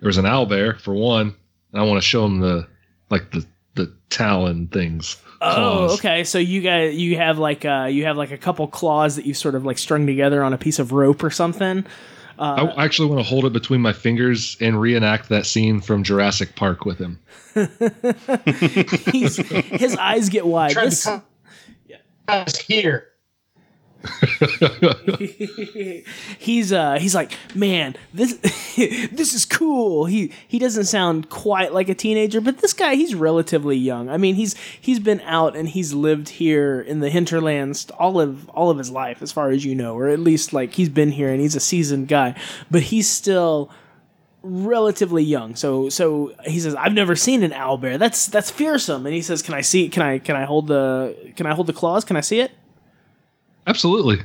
There 0.00 0.08
was 0.08 0.18
an 0.18 0.26
owl 0.26 0.44
bear 0.46 0.74
for 0.74 0.92
one. 0.92 1.34
and 1.72 1.80
I 1.80 1.84
want 1.84 2.02
to 2.02 2.06
show 2.06 2.24
him 2.24 2.40
the 2.40 2.66
like 3.10 3.30
the 3.30 3.46
the 3.76 3.94
talon 4.10 4.66
things. 4.68 5.16
Oh, 5.40 5.86
claws. 5.86 5.98
okay. 6.00 6.24
So 6.24 6.38
you 6.38 6.60
guys, 6.60 6.96
you 6.96 7.16
have 7.16 7.38
like 7.38 7.64
uh, 7.64 7.88
you 7.90 8.04
have 8.06 8.16
like 8.16 8.30
a 8.32 8.38
couple 8.38 8.66
claws 8.66 9.16
that 9.16 9.24
you've 9.24 9.36
sort 9.36 9.54
of 9.54 9.64
like 9.64 9.78
strung 9.78 10.06
together 10.06 10.42
on 10.42 10.52
a 10.52 10.58
piece 10.58 10.78
of 10.78 10.92
rope 10.92 11.22
or 11.22 11.30
something. 11.30 11.86
I 12.38 12.62
uh, 12.62 12.74
actually 12.76 13.08
want 13.08 13.20
to 13.20 13.28
hold 13.28 13.44
it 13.44 13.52
between 13.52 13.80
my 13.80 13.92
fingers 13.92 14.56
and 14.60 14.80
reenact 14.80 15.28
that 15.30 15.44
scene 15.46 15.80
from 15.80 16.04
Jurassic 16.04 16.54
Park 16.54 16.84
with 16.84 16.98
him. 16.98 17.18
His 18.44 19.96
eyes 19.96 20.28
get 20.28 20.46
wide. 20.46 20.70
Tried 20.72 20.86
This- 20.86 21.02
to 21.04 21.10
come 21.10 21.22
us 22.28 22.56
here. 22.58 23.08
he's 26.38 26.72
uh 26.72 26.98
he's 27.00 27.14
like, 27.14 27.32
man, 27.54 27.96
this 28.12 28.34
this 28.76 29.34
is 29.34 29.44
cool. 29.44 30.06
He 30.06 30.32
he 30.46 30.58
doesn't 30.58 30.84
sound 30.84 31.28
quite 31.28 31.72
like 31.72 31.88
a 31.88 31.94
teenager, 31.94 32.40
but 32.40 32.58
this 32.58 32.72
guy 32.72 32.94
he's 32.94 33.14
relatively 33.14 33.76
young. 33.76 34.08
I 34.08 34.16
mean, 34.16 34.34
he's 34.36 34.54
he's 34.80 35.00
been 35.00 35.20
out 35.22 35.56
and 35.56 35.68
he's 35.68 35.92
lived 35.92 36.28
here 36.28 36.80
in 36.80 37.00
the 37.00 37.10
hinterlands 37.10 37.90
all 37.90 38.20
of 38.20 38.48
all 38.50 38.70
of 38.70 38.78
his 38.78 38.90
life, 38.90 39.22
as 39.22 39.32
far 39.32 39.50
as 39.50 39.64
you 39.64 39.74
know, 39.74 39.96
or 39.96 40.08
at 40.08 40.20
least 40.20 40.52
like 40.52 40.74
he's 40.74 40.88
been 40.88 41.12
here 41.12 41.30
and 41.30 41.40
he's 41.40 41.56
a 41.56 41.60
seasoned 41.60 42.08
guy, 42.08 42.34
but 42.70 42.82
he's 42.82 43.08
still 43.08 43.70
relatively 44.42 45.22
young. 45.24 45.56
So 45.56 45.88
so 45.88 46.32
he 46.44 46.60
says, 46.60 46.74
I've 46.74 46.92
never 46.92 47.16
seen 47.16 47.42
an 47.42 47.52
owl 47.52 47.78
bear. 47.78 47.98
That's 47.98 48.26
that's 48.26 48.50
fearsome. 48.50 49.06
And 49.06 49.14
he 49.14 49.22
says, 49.22 49.42
Can 49.42 49.54
I 49.54 49.60
see? 49.60 49.88
Can 49.88 50.02
I 50.02 50.18
can 50.18 50.36
I 50.36 50.44
hold 50.44 50.68
the 50.68 51.32
can 51.36 51.46
I 51.46 51.54
hold 51.54 51.66
the 51.66 51.72
claws? 51.72 52.04
Can 52.04 52.16
I 52.16 52.20
see 52.20 52.40
it? 52.40 52.52
Absolutely. 53.68 54.18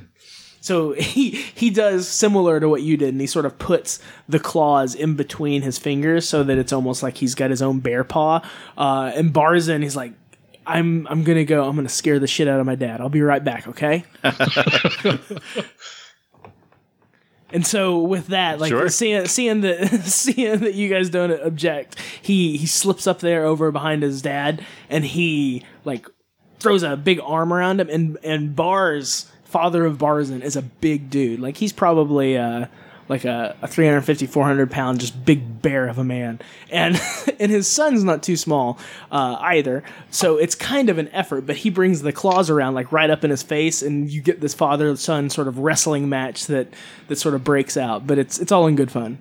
So 0.62 0.93
he 0.97 1.31
he 1.31 1.69
does 1.69 2.07
similar 2.07 2.59
to 2.59 2.67
what 2.69 2.81
you 2.81 2.97
did, 2.97 3.09
and 3.09 3.21
he 3.21 3.27
sort 3.27 3.45
of 3.45 3.59
puts 3.59 4.00
the 4.27 4.39
claws 4.39 4.95
in 4.95 5.15
between 5.15 5.62
his 5.62 5.77
fingers 5.77 6.27
so 6.27 6.43
that 6.43 6.57
it's 6.57 6.73
almost 6.73 7.03
like 7.03 7.17
he's 7.17 7.35
got 7.35 7.50
his 7.51 7.62
own 7.62 7.79
bear 7.79 8.03
paw. 8.03 8.41
Uh, 8.77 9.12
and 9.13 9.33
Barzin, 9.33 9.83
he's 9.83 9.95
like, 9.97 10.13
"I'm 10.65 11.05
I'm 11.09 11.23
gonna 11.23 11.43
go. 11.43 11.67
I'm 11.67 11.75
gonna 11.75 11.89
scare 11.89 12.17
the 12.17 12.27
shit 12.27 12.47
out 12.47 12.59
of 12.62 12.65
my 12.65 12.75
dad. 12.75 13.01
I'll 13.01 13.09
be 13.09 13.21
right 13.21 13.43
back. 13.43 13.67
Okay." 13.67 14.05
And 17.51 17.67
so 17.67 18.00
with 18.01 18.27
that, 18.27 18.59
like 18.59 18.69
Sure. 18.69 18.89
seeing 18.89 19.27
seeing 19.27 19.62
that 19.62 19.88
seeing 20.05 20.62
that 20.62 20.73
you 20.73 20.89
guys 20.89 21.12
don't 21.12 21.29
object, 21.31 21.97
he 22.21 22.57
he 22.57 22.65
slips 22.65 23.05
up 23.05 23.19
there 23.19 23.45
over 23.45 23.71
behind 23.71 24.01
his 24.01 24.23
dad, 24.23 24.65
and 24.89 25.05
he 25.05 25.63
like 25.85 26.07
throws 26.59 26.81
a 26.81 26.97
big 26.97 27.19
arm 27.23 27.53
around 27.53 27.79
him, 27.79 27.89
and 27.89 28.17
and 28.23 28.55
Bars, 28.55 29.31
father 29.53 29.86
of 29.86 29.98
Barzin, 29.98 30.41
is 30.41 30.55
a 30.55 30.62
big 30.62 31.10
dude. 31.10 31.39
Like 31.39 31.57
he's 31.57 31.72
probably 31.72 32.38
uh 32.38 32.65
like 33.10 33.25
a, 33.25 33.55
a 33.62 33.67
350 33.67 34.27
400 34.27 34.72
pound 34.72 35.01
just 35.01 35.25
big 35.25 35.62
bear 35.62 35.88
of 35.89 35.98
a 35.98 36.05
man 36.05 36.39
and 36.72 37.00
and 37.39 37.51
his 37.51 37.67
son's 37.67 38.01
not 38.01 38.24
too 38.24 38.38
small 38.38 38.79
uh, 39.12 39.36
either 39.41 39.83
so 40.10 40.38
it's 40.38 40.55
kind 40.55 40.89
of 40.89 40.98
an 40.98 41.10
effort 41.10 41.45
but 41.45 41.57
he 41.57 41.69
brings 41.69 42.01
the 42.01 42.13
claws 42.13 42.50
around 42.50 42.75
like 42.75 42.93
right 42.93 43.10
up 43.10 43.25
in 43.25 43.29
his 43.29 43.43
face 43.43 43.81
and 43.81 44.10
you 44.10 44.22
get 44.22 44.39
this 44.39 44.53
father 44.53 44.95
son 44.95 45.29
sort 45.29 45.50
of 45.50 45.57
wrestling 45.57 46.07
match 46.07 46.45
that 46.45 46.74
that 47.10 47.17
sort 47.17 47.36
of 47.36 47.43
breaks 47.43 47.75
out 47.75 48.07
but 48.07 48.17
it's 48.17 48.39
it's 48.39 48.53
all 48.53 48.67
in 48.67 48.75
good 48.77 48.89
fun 48.89 49.17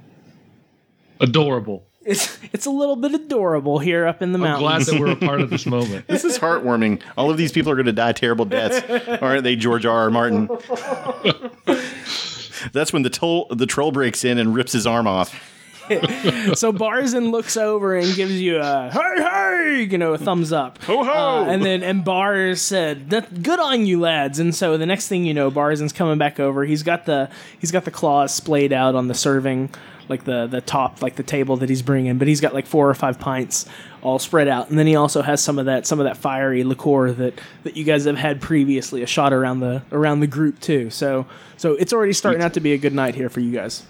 Adorable. 1.22 1.84
It's 2.04 2.38
it's 2.52 2.66
a 2.66 2.70
little 2.70 2.96
bit 2.96 3.14
adorable 3.14 3.78
here 3.78 4.06
up 4.06 4.22
in 4.22 4.32
the 4.32 4.38
mountains. 4.38 4.88
I'm 4.88 4.96
glad 4.96 5.00
that 5.00 5.00
we're 5.00 5.12
a 5.12 5.28
part 5.28 5.40
of 5.40 5.50
this 5.50 5.66
moment. 5.76 6.06
This 6.08 6.24
is 6.24 6.38
heartwarming. 6.38 7.00
All 7.16 7.30
of 7.30 7.36
these 7.36 7.52
people 7.52 7.72
are 7.72 7.76
going 7.76 7.86
to 7.86 7.92
die 7.92 8.12
terrible 8.12 8.44
deaths, 8.44 8.80
aren't 9.22 9.44
they, 9.44 9.56
George 9.56 9.86
R. 9.86 10.02
R. 10.02 10.10
Martin? 10.10 10.48
That's 12.72 12.92
when 12.92 13.02
the 13.02 13.10
troll 13.10 13.46
the 13.50 13.66
troll 13.66 13.92
breaks 13.92 14.24
in 14.24 14.38
and 14.38 14.54
rips 14.54 14.72
his 14.72 14.86
arm 14.86 15.06
off. 15.06 15.48
so 16.54 16.72
Barzin 16.72 17.32
looks 17.32 17.56
over 17.56 17.96
and 17.96 18.14
gives 18.14 18.40
you 18.40 18.58
a 18.58 18.88
hey 18.90 19.22
hey, 19.22 19.88
you 19.90 19.98
know, 19.98 20.14
a 20.14 20.18
thumbs 20.18 20.52
up. 20.52 20.80
Ho 20.84 21.02
ho! 21.02 21.10
Uh, 21.10 21.44
and 21.46 21.64
then 21.64 21.82
and 21.82 22.04
Bars 22.04 22.62
said, 22.62 23.10
"That 23.10 23.42
good 23.42 23.58
on 23.58 23.84
you 23.84 23.98
lads." 24.00 24.38
And 24.38 24.54
so 24.54 24.78
the 24.78 24.86
next 24.86 25.08
thing 25.08 25.24
you 25.24 25.34
know, 25.34 25.50
Barzin's 25.50 25.92
coming 25.92 26.18
back 26.18 26.38
over. 26.38 26.64
He's 26.64 26.84
got 26.84 27.06
the 27.06 27.28
he's 27.58 27.72
got 27.72 27.84
the 27.84 27.90
claws 27.90 28.32
splayed 28.32 28.72
out 28.72 28.94
on 28.94 29.08
the 29.08 29.14
serving, 29.14 29.70
like 30.12 30.24
the 30.24 30.46
the 30.46 30.60
top, 30.60 31.02
like 31.02 31.16
the 31.16 31.22
table 31.22 31.56
that 31.56 31.68
he's 31.68 31.82
bringing. 31.82 32.18
But 32.18 32.28
he's 32.28 32.40
got 32.40 32.54
like 32.54 32.66
four 32.66 32.88
or 32.88 32.94
five 32.94 33.18
pints 33.18 33.66
all 34.02 34.18
spread 34.18 34.46
out, 34.48 34.68
and 34.70 34.78
then 34.78 34.86
he 34.86 34.94
also 34.96 35.22
has 35.22 35.42
some 35.42 35.58
of 35.58 35.66
that 35.66 35.86
some 35.86 35.98
of 36.00 36.04
that 36.04 36.16
fiery 36.16 36.62
liqueur 36.64 37.10
that 37.12 37.40
that 37.64 37.76
you 37.76 37.84
guys 37.84 38.04
have 38.04 38.16
had 38.16 38.40
previously, 38.40 39.02
a 39.02 39.06
shot 39.06 39.32
around 39.32 39.60
the 39.60 39.82
around 39.90 40.20
the 40.20 40.26
group 40.26 40.60
too. 40.60 40.90
So 40.90 41.26
so 41.56 41.72
it's 41.74 41.92
already 41.92 42.12
starting 42.12 42.42
out 42.42 42.54
to 42.54 42.60
be 42.60 42.72
a 42.72 42.78
good 42.78 42.94
night 42.94 43.14
here 43.14 43.28
for 43.28 43.40
you 43.40 43.50
guys. 43.52 43.82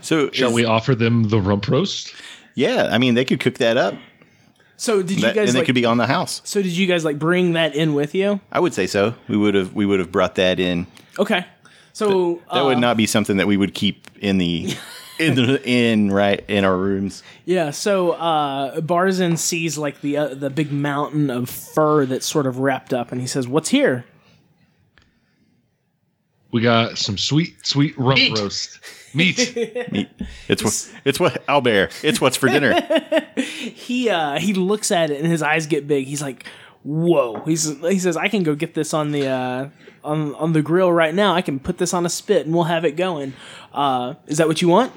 So 0.00 0.30
Shall 0.32 0.48
is- 0.50 0.54
we 0.54 0.64
offer 0.64 0.94
them 0.94 1.28
the 1.28 1.40
rump 1.40 1.68
roast? 1.68 2.14
Yeah, 2.54 2.88
I 2.90 2.98
mean 2.98 3.14
they 3.14 3.24
could 3.24 3.40
cook 3.40 3.58
that 3.58 3.76
up, 3.76 3.94
So 4.76 5.02
did 5.02 5.16
you 5.16 5.22
that, 5.22 5.34
guys 5.34 5.48
and 5.48 5.54
they 5.56 5.60
like? 5.60 5.66
could 5.66 5.74
be 5.74 5.84
on 5.84 5.96
the 5.98 6.06
house. 6.06 6.40
so 6.44 6.62
did 6.62 6.72
you 6.76 6.86
guys 6.86 7.04
like 7.04 7.18
bring 7.18 7.54
that 7.54 7.74
in 7.74 7.94
with 7.94 8.14
you? 8.14 8.40
I 8.52 8.60
would 8.60 8.74
say 8.74 8.86
so. 8.86 9.14
We 9.28 9.36
would 9.36 9.54
have 9.54 9.74
we 9.74 9.86
would 9.86 9.98
have 9.98 10.12
brought 10.12 10.36
that 10.36 10.60
in. 10.60 10.86
Okay. 11.18 11.44
So 11.94 12.42
That 12.52 12.60
uh, 12.60 12.64
would 12.66 12.78
not 12.78 12.96
be 12.96 13.06
something 13.06 13.36
that 13.38 13.46
we 13.46 13.56
would 13.56 13.72
keep 13.72 14.08
in 14.20 14.38
the 14.38 14.76
in 15.18 15.36
the 15.36 15.62
in 15.64 16.10
right 16.10 16.44
in 16.48 16.64
our 16.64 16.76
rooms. 16.76 17.22
Yeah, 17.44 17.70
so 17.70 18.12
uh, 18.12 18.80
Barzin 18.80 19.38
sees 19.38 19.78
like 19.78 20.00
the 20.00 20.16
uh, 20.16 20.34
the 20.34 20.50
big 20.50 20.72
mountain 20.72 21.30
of 21.30 21.48
fur 21.48 22.04
that's 22.04 22.26
sort 22.26 22.46
of 22.46 22.58
wrapped 22.58 22.92
up, 22.92 23.12
and 23.12 23.20
he 23.20 23.28
says, 23.28 23.46
"What's 23.46 23.68
here?" 23.68 24.04
We 26.50 26.60
got 26.62 26.98
some 26.98 27.16
sweet, 27.16 27.64
sweet 27.64 27.96
rump 27.96 28.18
Meat. 28.18 28.38
roast. 28.38 28.78
Meat. 29.14 29.56
Meat. 29.92 30.08
It's 30.48 30.62
what 30.64 31.00
it's 31.04 31.20
what 31.20 31.46
owlbear. 31.46 31.92
It's 32.02 32.20
what's 32.20 32.36
for 32.36 32.48
dinner. 32.48 32.74
He 33.36 34.08
uh, 34.08 34.38
he 34.38 34.52
looks 34.54 34.90
at 34.90 35.10
it, 35.10 35.20
and 35.20 35.30
his 35.30 35.42
eyes 35.42 35.66
get 35.66 35.86
big. 35.86 36.06
He's 36.06 36.20
like, 36.22 36.44
"Whoa!" 36.84 37.42
He's, 37.44 37.64
he 37.80 37.98
says, 37.98 38.16
"I 38.16 38.28
can 38.28 38.42
go 38.42 38.54
get 38.54 38.74
this 38.74 38.94
on 38.94 39.10
the 39.10 39.26
uh, 39.26 39.68
on 40.04 40.34
on 40.36 40.52
the 40.52 40.62
grill 40.62 40.92
right 40.92 41.14
now. 41.14 41.34
I 41.34 41.42
can 41.42 41.58
put 41.58 41.78
this 41.78 41.92
on 41.92 42.06
a 42.06 42.10
spit, 42.10 42.46
and 42.46 42.54
we'll 42.54 42.64
have 42.64 42.84
it 42.84 42.92
going." 42.92 43.32
Uh, 43.72 44.14
is 44.26 44.38
that 44.38 44.46
what 44.46 44.62
you 44.62 44.68
want? 44.68 44.92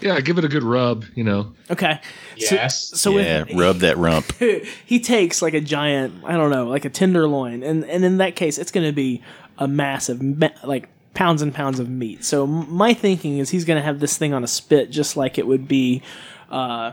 Yeah, 0.00 0.20
give 0.20 0.38
it 0.38 0.44
a 0.44 0.48
good 0.48 0.62
rub, 0.62 1.04
you 1.14 1.24
know. 1.24 1.52
Okay. 1.70 2.00
Yes. 2.36 2.88
So, 2.88 2.96
so 2.96 3.18
yeah, 3.18 3.42
with, 3.42 3.54
rub 3.54 3.78
that 3.78 3.96
rump. 3.96 4.32
he 4.86 5.00
takes 5.00 5.42
like 5.42 5.54
a 5.54 5.60
giant, 5.60 6.24
I 6.24 6.36
don't 6.36 6.50
know, 6.50 6.66
like 6.66 6.84
a 6.84 6.90
tenderloin, 6.90 7.62
and 7.62 7.84
and 7.84 8.04
in 8.04 8.18
that 8.18 8.36
case, 8.36 8.58
it's 8.58 8.70
going 8.70 8.86
to 8.86 8.92
be 8.92 9.22
a 9.58 9.66
massive, 9.66 10.20
like 10.62 10.88
pounds 11.14 11.42
and 11.42 11.52
pounds 11.52 11.80
of 11.80 11.88
meat. 11.88 12.24
So 12.24 12.46
my 12.46 12.94
thinking 12.94 13.38
is 13.38 13.50
he's 13.50 13.64
going 13.64 13.78
to 13.78 13.84
have 13.84 13.98
this 13.98 14.16
thing 14.16 14.32
on 14.32 14.44
a 14.44 14.46
spit, 14.46 14.90
just 14.90 15.16
like 15.16 15.38
it 15.38 15.46
would 15.46 15.66
be. 15.66 16.02
Uh, 16.50 16.92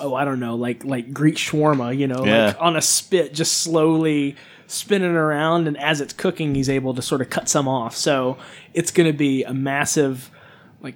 Oh, 0.00 0.14
I 0.14 0.24
don't 0.24 0.40
know, 0.40 0.54
like 0.56 0.84
like 0.84 1.12
Greek 1.12 1.36
shawarma, 1.36 1.96
you 1.96 2.06
know, 2.06 2.24
Yeah. 2.24 2.46
like 2.48 2.56
on 2.60 2.76
a 2.76 2.82
spit, 2.82 3.34
just 3.34 3.58
slowly 3.58 4.36
spinning 4.66 5.10
around, 5.16 5.66
and 5.68 5.76
as 5.78 6.00
it's 6.00 6.12
cooking, 6.12 6.54
he's 6.54 6.68
able 6.68 6.94
to 6.94 7.02
sort 7.02 7.20
of 7.20 7.28
cut 7.30 7.48
some 7.48 7.66
off. 7.68 7.96
So 7.96 8.36
it's 8.74 8.90
going 8.90 9.10
to 9.10 9.16
be 9.16 9.42
a 9.44 9.52
massive, 9.52 10.30
like 10.80 10.94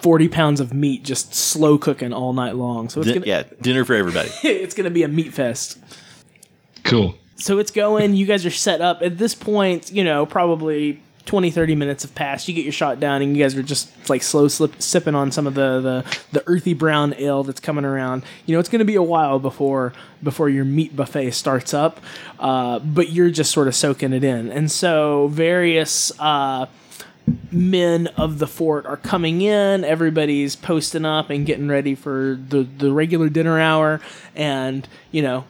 forty 0.00 0.28
pounds 0.28 0.60
of 0.60 0.72
meat, 0.72 1.02
just 1.04 1.34
slow 1.34 1.76
cooking 1.78 2.12
all 2.12 2.32
night 2.32 2.56
long. 2.56 2.88
So 2.88 3.00
it's 3.00 3.08
Di- 3.08 3.14
gonna, 3.14 3.26
yeah, 3.26 3.42
dinner 3.60 3.84
for 3.84 3.94
everybody. 3.94 4.30
it's 4.42 4.74
going 4.74 4.84
to 4.84 4.90
be 4.90 5.02
a 5.02 5.08
meat 5.08 5.32
fest. 5.34 5.78
Cool. 6.84 7.16
So 7.38 7.58
it's 7.58 7.70
going, 7.70 8.14
you 8.14 8.24
guys 8.24 8.46
are 8.46 8.50
set 8.50 8.80
up. 8.80 9.02
At 9.02 9.18
this 9.18 9.34
point, 9.34 9.92
you 9.92 10.02
know, 10.04 10.24
probably 10.24 11.02
20, 11.26 11.50
30 11.50 11.74
minutes 11.74 12.04
have 12.04 12.14
passed. 12.14 12.48
You 12.48 12.54
get 12.54 12.64
your 12.64 12.72
shot 12.72 13.00
down, 13.00 13.20
and 13.20 13.36
you 13.36 13.42
guys 13.42 13.56
are 13.56 13.62
just 13.62 14.08
like 14.08 14.22
slow 14.22 14.48
slip, 14.48 14.80
sipping 14.80 15.14
on 15.14 15.32
some 15.32 15.46
of 15.46 15.54
the, 15.54 15.80
the, 15.80 16.18
the 16.32 16.44
earthy 16.46 16.72
brown 16.72 17.14
ale 17.18 17.42
that's 17.42 17.60
coming 17.60 17.84
around. 17.84 18.22
You 18.46 18.54
know, 18.54 18.60
it's 18.60 18.68
going 18.68 18.78
to 18.78 18.86
be 18.86 18.94
a 18.94 19.02
while 19.02 19.38
before 19.38 19.92
before 20.22 20.48
your 20.48 20.64
meat 20.64 20.96
buffet 20.96 21.32
starts 21.32 21.74
up, 21.74 22.00
uh, 22.38 22.78
but 22.78 23.10
you're 23.10 23.30
just 23.30 23.50
sort 23.50 23.68
of 23.68 23.74
soaking 23.74 24.12
it 24.12 24.24
in. 24.24 24.50
And 24.50 24.70
so 24.70 25.28
various. 25.28 26.12
Uh, 26.18 26.66
men 27.50 28.06
of 28.16 28.38
the 28.38 28.46
fort 28.46 28.86
are 28.86 28.96
coming 28.96 29.40
in. 29.40 29.82
Everybody's 29.82 30.54
posting 30.54 31.04
up 31.04 31.28
and 31.28 31.44
getting 31.44 31.66
ready 31.66 31.96
for 31.96 32.38
the 32.48 32.62
the 32.62 32.92
regular 32.92 33.28
dinner 33.28 33.58
hour, 33.58 34.00
and 34.36 34.86
you 35.10 35.22
know, 35.22 35.44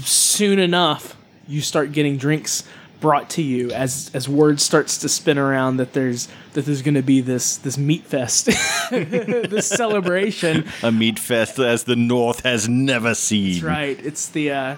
soon 0.00 0.58
enough, 0.58 1.16
you 1.46 1.60
start 1.60 1.92
getting 1.92 2.16
drinks 2.16 2.64
brought 3.00 3.30
to 3.30 3.42
you 3.42 3.70
as 3.70 4.10
as 4.14 4.28
word 4.28 4.60
starts 4.60 4.98
to 4.98 5.08
spin 5.08 5.38
around 5.38 5.78
that 5.78 5.92
there's 5.94 6.28
that 6.52 6.66
there's 6.66 6.82
going 6.82 6.94
to 6.94 7.02
be 7.02 7.20
this 7.20 7.56
this 7.56 7.78
meat 7.78 8.04
fest, 8.04 8.46
this 8.90 9.68
celebration. 9.68 10.64
A 10.82 10.92
meat 10.92 11.18
fest 11.18 11.58
as 11.58 11.84
the 11.84 11.96
North 11.96 12.40
has 12.40 12.68
never 12.68 13.14
seen. 13.14 13.54
That's 13.54 13.62
right. 13.62 14.04
It's 14.06 14.28
the 14.28 14.50
uh, 14.52 14.76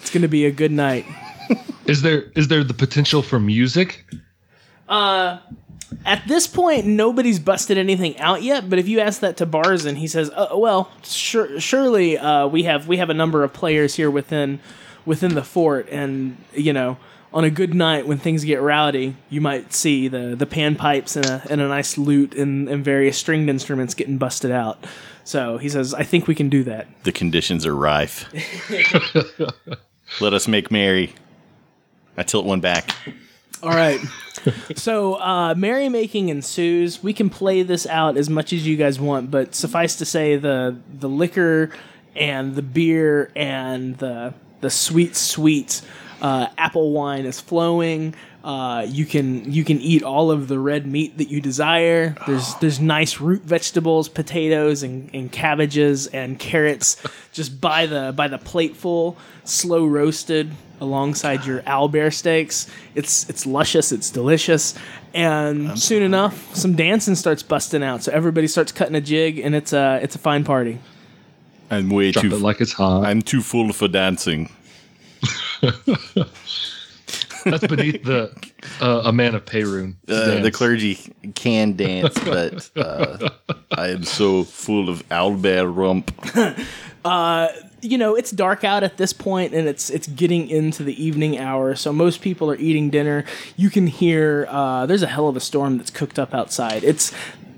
it's 0.00 0.10
going 0.10 0.22
to 0.22 0.28
be 0.28 0.44
a 0.46 0.50
good 0.50 0.72
night. 0.72 1.06
Is 1.86 2.02
there 2.02 2.30
is 2.34 2.48
there 2.48 2.64
the 2.64 2.72
potential 2.74 3.20
for 3.22 3.38
music? 3.38 4.06
Uh, 4.88 5.38
At 6.06 6.26
this 6.26 6.46
point, 6.46 6.86
nobody's 6.86 7.38
busted 7.38 7.76
anything 7.78 8.18
out 8.18 8.42
yet. 8.42 8.68
But 8.70 8.78
if 8.78 8.88
you 8.88 9.00
ask 9.00 9.20
that 9.20 9.36
to 9.38 9.46
Barzin, 9.46 9.96
he 9.96 10.06
says, 10.06 10.30
uh, 10.30 10.48
"Well, 10.54 10.90
sure, 11.02 11.60
surely 11.60 12.16
uh, 12.18 12.46
we 12.46 12.62
have 12.64 12.88
we 12.88 12.96
have 12.96 13.10
a 13.10 13.14
number 13.14 13.44
of 13.44 13.52
players 13.52 13.94
here 13.94 14.10
within 14.10 14.60
within 15.04 15.34
the 15.34 15.42
fort, 15.42 15.88
and 15.90 16.36
you 16.54 16.72
know, 16.72 16.96
on 17.32 17.44
a 17.44 17.50
good 17.50 17.74
night 17.74 18.06
when 18.06 18.18
things 18.18 18.44
get 18.44 18.60
rowdy, 18.60 19.16
you 19.28 19.40
might 19.40 19.72
see 19.72 20.08
the 20.08 20.36
the 20.36 20.46
panpipes 20.46 21.16
and 21.16 21.26
a 21.26 21.42
and 21.50 21.60
a 21.60 21.68
nice 21.68 21.98
lute 21.98 22.34
and, 22.34 22.68
and 22.68 22.84
various 22.84 23.18
stringed 23.18 23.48
instruments 23.48 23.94
getting 23.94 24.18
busted 24.18 24.50
out." 24.50 24.84
So 25.24 25.58
he 25.58 25.68
says, 25.68 25.94
"I 25.94 26.04
think 26.04 26.26
we 26.26 26.34
can 26.34 26.48
do 26.48 26.64
that." 26.64 26.86
The 27.04 27.12
conditions 27.12 27.66
are 27.66 27.74
rife. 27.74 28.26
Let 30.20 30.32
us 30.32 30.46
make 30.46 30.70
merry. 30.70 31.14
I 32.16 32.22
tilt 32.22 32.46
one 32.46 32.60
back. 32.60 32.94
All 33.62 33.70
right. 33.70 33.98
so 34.76 35.14
uh, 35.14 35.54
merrymaking 35.54 36.28
ensues. 36.28 37.02
We 37.02 37.12
can 37.12 37.30
play 37.30 37.62
this 37.62 37.86
out 37.86 38.16
as 38.16 38.28
much 38.28 38.52
as 38.52 38.66
you 38.66 38.76
guys 38.76 39.00
want, 39.00 39.30
but 39.30 39.54
suffice 39.54 39.96
to 39.96 40.04
say, 40.04 40.36
the 40.36 40.76
the 40.92 41.08
liquor 41.08 41.70
and 42.14 42.54
the 42.54 42.62
beer 42.62 43.32
and 43.34 43.96
the 43.98 44.34
the 44.64 44.70
sweet 44.70 45.14
sweet 45.14 45.82
uh, 46.22 46.48
apple 46.56 46.92
wine 46.92 47.26
is 47.26 47.38
flowing. 47.38 48.14
Uh, 48.42 48.86
you 48.88 49.04
can 49.04 49.52
you 49.52 49.62
can 49.62 49.78
eat 49.78 50.02
all 50.02 50.30
of 50.30 50.48
the 50.48 50.58
red 50.58 50.86
meat 50.86 51.18
that 51.18 51.28
you 51.28 51.38
desire. 51.40 52.16
There's 52.26 52.54
there's 52.56 52.80
nice 52.80 53.20
root 53.20 53.42
vegetables, 53.42 54.08
potatoes 54.08 54.82
and, 54.82 55.10
and 55.12 55.30
cabbages 55.30 56.06
and 56.06 56.38
carrots, 56.38 56.96
just 57.32 57.60
by 57.60 57.84
the 57.84 58.14
by 58.16 58.28
the 58.28 58.38
plateful, 58.38 59.18
slow 59.44 59.84
roasted 59.84 60.50
alongside 60.80 61.44
your 61.44 61.60
owlbear 61.62 62.12
steaks. 62.12 62.66
It's 62.94 63.28
it's 63.28 63.44
luscious, 63.44 63.92
it's 63.92 64.10
delicious, 64.10 64.74
and 65.12 65.78
soon 65.78 66.02
enough, 66.02 66.54
some 66.56 66.74
dancing 66.74 67.16
starts 67.16 67.42
busting 67.42 67.82
out. 67.82 68.02
So 68.02 68.12
everybody 68.12 68.46
starts 68.46 68.72
cutting 68.72 68.94
a 68.94 69.02
jig, 69.02 69.38
and 69.38 69.54
it's 69.54 69.74
a 69.74 70.00
it's 70.02 70.16
a 70.16 70.18
fine 70.18 70.44
party. 70.44 70.80
I'm 71.70 71.90
way 71.90 72.12
Drop 72.12 72.24
too. 72.24 72.34
it 72.34 72.40
like 72.40 72.60
it's 72.60 72.72
hot. 72.72 73.04
I'm 73.04 73.22
too 73.22 73.40
full 73.40 73.72
for 73.72 73.88
dancing. 73.88 74.50
That's 77.44 77.66
beneath 77.66 78.04
the 78.04 78.34
uh, 78.80 79.02
a 79.04 79.12
man 79.12 79.34
of 79.34 79.44
Perun. 79.44 79.96
Uh, 80.08 80.40
the 80.40 80.50
clergy 80.50 80.98
can 81.34 81.76
dance, 81.76 82.18
but 82.24 82.70
uh, 82.76 83.30
I 83.72 83.88
am 83.88 84.04
so 84.04 84.44
full 84.44 84.88
of 84.88 85.06
owlbear 85.08 85.70
rump. 85.74 86.10
you 87.84 87.98
know 87.98 88.14
it's 88.14 88.30
dark 88.30 88.64
out 88.64 88.82
at 88.82 88.96
this 88.96 89.12
point 89.12 89.52
and 89.52 89.68
it's 89.68 89.90
it's 89.90 90.06
getting 90.06 90.48
into 90.48 90.82
the 90.82 91.04
evening 91.04 91.38
hour 91.38 91.74
so 91.74 91.92
most 91.92 92.22
people 92.22 92.50
are 92.50 92.56
eating 92.56 92.88
dinner 92.88 93.26
you 93.56 93.68
can 93.68 93.86
hear 93.86 94.46
uh, 94.48 94.86
there's 94.86 95.02
a 95.02 95.06
hell 95.06 95.28
of 95.28 95.36
a 95.36 95.40
storm 95.40 95.76
that's 95.76 95.90
cooked 95.90 96.18
up 96.18 96.32
outside 96.32 96.82
it's 96.82 97.12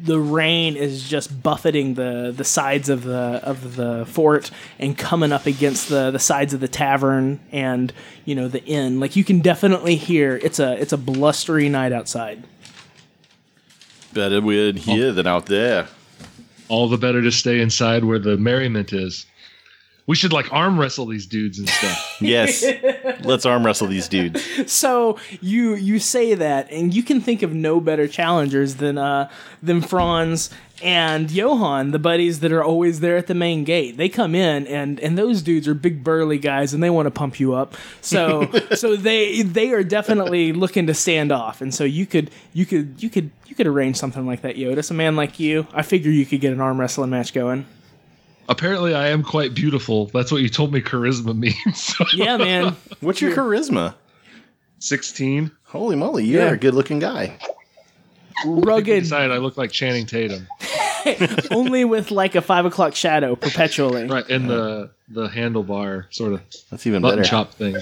the 0.07 0.19
rain 0.19 0.77
is 0.77 1.09
just 1.09 1.43
buffeting 1.43 1.95
the 1.95 2.33
the 2.35 2.45
sides 2.45 2.89
of 2.89 3.05
the 3.05 3.41
of 3.43 3.77
the 3.77 4.07
fort 4.07 4.51
and 4.79 4.97
coming 4.97 5.33
up 5.33 5.47
against 5.47 5.89
the 5.89 6.11
the 6.11 6.19
sides 6.19 6.55
of 6.55 6.61
the 6.61 6.69
tavern 6.69 7.39
and 7.53 7.93
you 8.25 8.35
know 8.35 8.49
the 8.49 8.65
inn 8.65 8.99
like 8.99 9.17
you 9.17 9.25
can 9.25 9.41
definitely 9.41 9.97
hear 9.97 10.37
it's 10.43 10.59
a 10.59 10.81
it's 10.81 10.93
a 10.93 10.97
blustery 10.97 11.69
night 11.69 11.93
outside 11.93 12.43
Better 14.17 14.41
we're 14.41 14.71
in 14.71 14.79
here 14.79 15.13
than 15.13 15.27
out 15.27 15.45
there. 15.45 15.89
All 16.71 16.89
the 16.89 16.97
better 16.97 17.21
to 17.21 17.31
stay 17.31 17.61
inside 17.61 18.03
where 18.03 18.19
the 18.19 18.39
merriment 18.39 18.95
is. 18.95 19.27
We 20.07 20.15
should 20.15 20.33
like 20.33 20.53
arm 20.53 20.79
wrestle 20.79 21.07
these 21.07 21.27
dudes 21.27 21.59
and 21.59 21.69
stuff. 21.69 22.03
Yes, 22.21 22.65
let's 23.25 23.45
arm 23.45 23.67
wrestle 23.67 23.89
these 23.89 24.09
dudes. 24.09 24.73
so 24.73 25.19
you 25.43 25.75
you 25.75 25.99
say 25.99 26.35
that, 26.35 26.71
and 26.71 26.95
you 26.95 27.03
can 27.03 27.21
think 27.21 27.43
of 27.43 27.53
no 27.53 27.81
better 27.81 28.09
challengers 28.09 28.77
than 28.77 28.97
uh 28.99 29.29
than 29.63 29.83
Franz 29.83 30.51
and 30.83 31.31
Johann, 31.31 31.91
the 31.91 31.99
buddies 31.99 32.41
that 32.41 32.53
are 32.53 32.63
always 32.63 33.01
there 33.01 33.17
at 33.17 33.27
the 33.27 33.35
main 33.35 33.65
gate. 33.65 33.97
They 33.97 34.09
come 34.09 34.35
in, 34.35 34.67
and 34.67 35.01
and 35.01 35.17
those 35.19 35.43
dudes 35.43 35.67
are 35.69 35.75
big 35.75 36.05
burly 36.05 36.39
guys, 36.39 36.73
and 36.73 36.83
they 36.83 36.91
want 36.91 37.07
to 37.07 37.11
pump 37.11 37.41
you 37.41 37.55
up. 37.55 37.75
So 38.01 38.51
so 38.75 38.97
they 38.97 39.43
they 39.43 39.73
are 39.73 39.85
definitely 39.85 40.53
looking 40.53 40.87
to 40.87 40.95
stand 40.95 41.33
off, 41.33 41.61
and 41.61 41.75
so 41.75 41.85
you 41.85 42.07
could 42.07 42.31
you 42.53 42.65
could 42.67 43.03
you 43.03 43.11
could 43.11 43.31
you 43.47 43.55
could 43.55 43.67
arrange 43.67 43.97
something 43.97 44.27
like 44.27 44.43
that, 44.43 44.57
Yodis. 44.57 44.91
A 44.91 44.95
man 44.95 45.17
like 45.17 45.41
you, 45.41 45.67
I 45.73 45.83
figure 45.83 46.11
you 46.11 46.27
could 46.27 46.41
get 46.41 46.53
an 46.53 46.61
arm 46.61 46.81
wrestling 46.81 47.11
match 47.11 47.33
going. 47.35 47.67
Apparently, 48.49 48.95
I 48.95 49.09
am 49.09 49.23
quite 49.23 49.55
beautiful. 49.55 50.07
That's 50.07 50.31
what 50.31 50.43
you 50.43 50.49
told 50.49 50.73
me 50.73 50.81
charisma 50.81 51.37
means. 51.39 51.95
Yeah, 52.15 52.37
man. 52.37 52.77
What's 53.01 53.21
your 53.21 53.35
charisma? 53.35 53.95
16. 54.79 55.51
Holy 55.65 55.97
moly, 55.97 56.25
you're 56.25 56.43
Yeah. 56.45 56.53
a 56.53 56.57
good 56.57 56.75
looking 56.75 56.99
guy. 56.99 57.39
Rugged, 58.45 58.99
Inside, 58.99 59.31
I 59.31 59.39
look 59.39 59.57
like 59.57 59.73
Channing 59.73 60.07
Tatum. 60.07 60.47
only 61.51 61.85
with 61.85 62.11
like 62.11 62.35
a 62.35 62.43
five 62.43 62.67
o'clock 62.67 62.95
shadow 62.95 63.35
perpetually. 63.37 64.07
Right 64.07 64.29
in 64.29 64.47
the 64.49 64.91
the 65.09 65.29
handlebar 65.29 66.07
sort 66.13 66.33
of 66.33 66.43
That's 66.71 66.85
even 66.87 67.01
button 67.01 67.21
better. 67.21 67.29
chop 67.31 67.55
thing. 67.55 67.77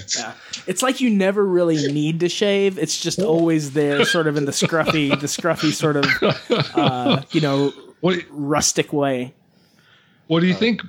It's 0.67 0.83
like 0.83 1.01
you 1.01 1.09
never 1.09 1.43
really 1.43 1.91
need 1.91 2.19
to 2.21 2.29
shave. 2.29 2.77
It's 2.77 2.99
just 3.01 3.19
always 3.19 3.71
there, 3.71 4.05
sort 4.05 4.27
of 4.27 4.37
in 4.37 4.45
the 4.45 4.51
scruffy, 4.51 5.09
the 5.19 5.25
scruffy 5.27 5.73
sort 5.73 5.95
of, 5.97 6.05
uh, 6.77 7.23
you 7.31 7.41
know, 7.41 7.73
What 8.01 8.19
rustic 8.29 8.93
way. 8.93 9.33
What 10.27 10.39
do 10.41 10.47
you 10.47 10.53
think, 10.53 10.81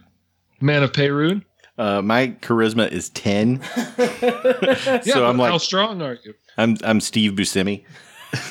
man 0.61 0.83
of 0.83 0.93
Perun? 0.93 1.45
Uh, 1.79 2.01
my 2.01 2.29
charisma 2.41 2.91
is 2.91 3.11
ten, 3.11 3.61
Yeah, 3.77 5.01
so 5.03 5.27
I'm 5.27 5.37
but 5.37 5.51
how 5.51 5.59
strong 5.59 6.01
are 6.03 6.19
you? 6.25 6.35
I'm 6.57 6.77
I'm 6.83 7.01
Steve 7.01 7.33
Buscemi. 7.33 7.85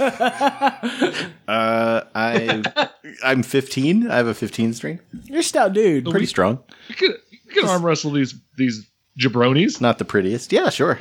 uh, 1.47 2.01
I 2.15 2.63
I'm 3.23 3.43
15. 3.43 4.09
I 4.09 4.15
have 4.15 4.27
a 4.27 4.33
15 4.33 4.73
strength. 4.73 5.03
You're 5.25 5.39
a 5.39 5.43
stout 5.43 5.73
dude. 5.73 6.05
Pretty 6.09 6.25
strong. 6.25 6.63
You 6.87 6.95
could 6.95 7.11
you 7.29 7.53
could 7.53 7.65
arm 7.65 7.85
wrestle 7.85 8.11
these 8.11 8.35
these 8.57 8.87
jabronis. 9.19 9.81
Not 9.81 9.97
the 9.97 10.05
prettiest. 10.05 10.51
Yeah, 10.51 10.69
sure. 10.69 10.99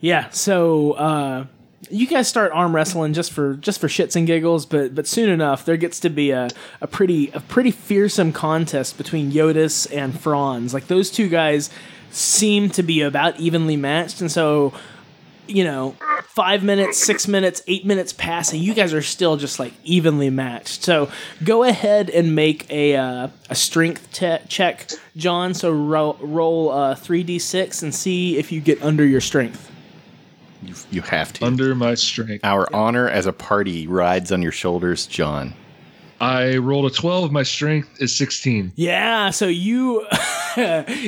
Yeah. 0.00 0.28
So 0.30 0.92
uh, 0.92 1.46
you 1.90 2.06
guys 2.06 2.28
start 2.28 2.52
arm 2.52 2.74
wrestling 2.74 3.12
just 3.12 3.32
for 3.32 3.54
just 3.54 3.80
for 3.80 3.88
shits 3.88 4.16
and 4.16 4.26
giggles, 4.26 4.66
but 4.66 4.94
but 4.94 5.06
soon 5.06 5.28
enough 5.30 5.64
there 5.64 5.76
gets 5.76 6.00
to 6.00 6.10
be 6.10 6.30
a, 6.30 6.48
a 6.80 6.86
pretty 6.86 7.30
a 7.30 7.40
pretty 7.40 7.70
fearsome 7.70 8.32
contest 8.32 8.98
between 8.98 9.30
Yodis 9.30 9.86
and 9.94 10.18
Franz. 10.18 10.74
Like 10.74 10.88
those 10.88 11.10
two 11.10 11.28
guys 11.28 11.70
seem 12.10 12.70
to 12.70 12.82
be 12.82 13.02
about 13.02 13.38
evenly 13.38 13.76
matched, 13.76 14.20
and 14.20 14.30
so 14.30 14.72
you 15.46 15.64
know, 15.64 15.96
five 16.24 16.62
minutes, 16.62 16.98
six 16.98 17.26
minutes, 17.26 17.62
eight 17.66 17.84
minutes 17.86 18.12
pass, 18.12 18.52
and 18.52 18.60
you 18.60 18.74
guys 18.74 18.92
are 18.92 19.00
still 19.02 19.36
just 19.36 19.58
like 19.58 19.72
evenly 19.82 20.28
matched. 20.30 20.82
So 20.82 21.10
go 21.42 21.64
ahead 21.64 22.10
and 22.10 22.34
make 22.34 22.70
a 22.70 22.96
uh, 22.96 23.28
a 23.48 23.54
strength 23.54 24.12
te- 24.12 24.46
check, 24.48 24.90
John. 25.16 25.54
So 25.54 25.72
ro- 25.72 26.18
roll 26.20 26.70
uh, 26.70 26.94
three 26.94 27.22
d 27.22 27.38
six 27.38 27.82
and 27.82 27.94
see 27.94 28.36
if 28.36 28.52
you 28.52 28.60
get 28.60 28.82
under 28.82 29.04
your 29.06 29.20
strength. 29.22 29.72
You, 30.62 30.74
you 30.90 31.02
have 31.02 31.32
to. 31.34 31.44
Under 31.44 31.74
my 31.74 31.94
strength. 31.94 32.44
Our 32.44 32.72
honor 32.74 33.08
as 33.08 33.26
a 33.26 33.32
party 33.32 33.86
rides 33.86 34.32
on 34.32 34.42
your 34.42 34.52
shoulders, 34.52 35.06
John. 35.06 35.54
I 36.20 36.56
rolled 36.56 36.90
a 36.90 36.90
12. 36.94 37.30
My 37.30 37.44
strength 37.44 38.02
is 38.02 38.12
16. 38.16 38.72
Yeah, 38.74 39.30
so 39.30 39.46
you 39.46 40.04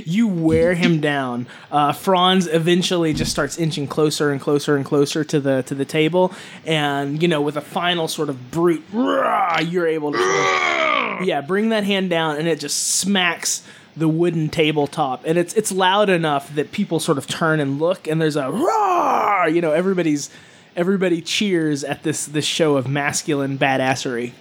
you 0.04 0.28
wear 0.28 0.74
him 0.74 1.00
down. 1.00 1.48
Uh, 1.72 1.92
Franz 1.92 2.46
eventually 2.46 3.12
just 3.12 3.32
starts 3.32 3.58
inching 3.58 3.88
closer 3.88 4.30
and 4.30 4.40
closer 4.40 4.76
and 4.76 4.84
closer 4.84 5.24
to 5.24 5.40
the 5.40 5.62
to 5.64 5.74
the 5.74 5.84
table, 5.84 6.32
and 6.64 7.20
you 7.20 7.26
know, 7.26 7.40
with 7.40 7.56
a 7.56 7.60
final 7.60 8.06
sort 8.06 8.28
of 8.28 8.52
brute, 8.52 8.84
rah, 8.92 9.58
you're 9.58 9.88
able 9.88 10.12
to 10.12 10.18
sort 10.18 10.30
of- 10.30 11.26
yeah 11.26 11.40
bring 11.40 11.70
that 11.70 11.82
hand 11.82 12.08
down, 12.08 12.36
and 12.36 12.46
it 12.46 12.60
just 12.60 12.78
smacks 12.78 13.64
the 13.96 14.08
wooden 14.08 14.48
tabletop, 14.48 15.22
and 15.24 15.36
it's 15.38 15.54
it's 15.54 15.72
loud 15.72 16.08
enough 16.08 16.54
that 16.54 16.72
people 16.72 17.00
sort 17.00 17.18
of 17.18 17.26
turn 17.26 17.60
and 17.60 17.78
look, 17.78 18.06
and 18.06 18.20
there's 18.20 18.36
a 18.36 18.50
roar. 18.50 19.48
You 19.48 19.60
know, 19.60 19.72
everybody's 19.72 20.30
everybody 20.76 21.20
cheers 21.20 21.84
at 21.84 22.02
this 22.02 22.26
this 22.26 22.44
show 22.44 22.76
of 22.76 22.88
masculine 22.88 23.58
badassery. 23.58 24.32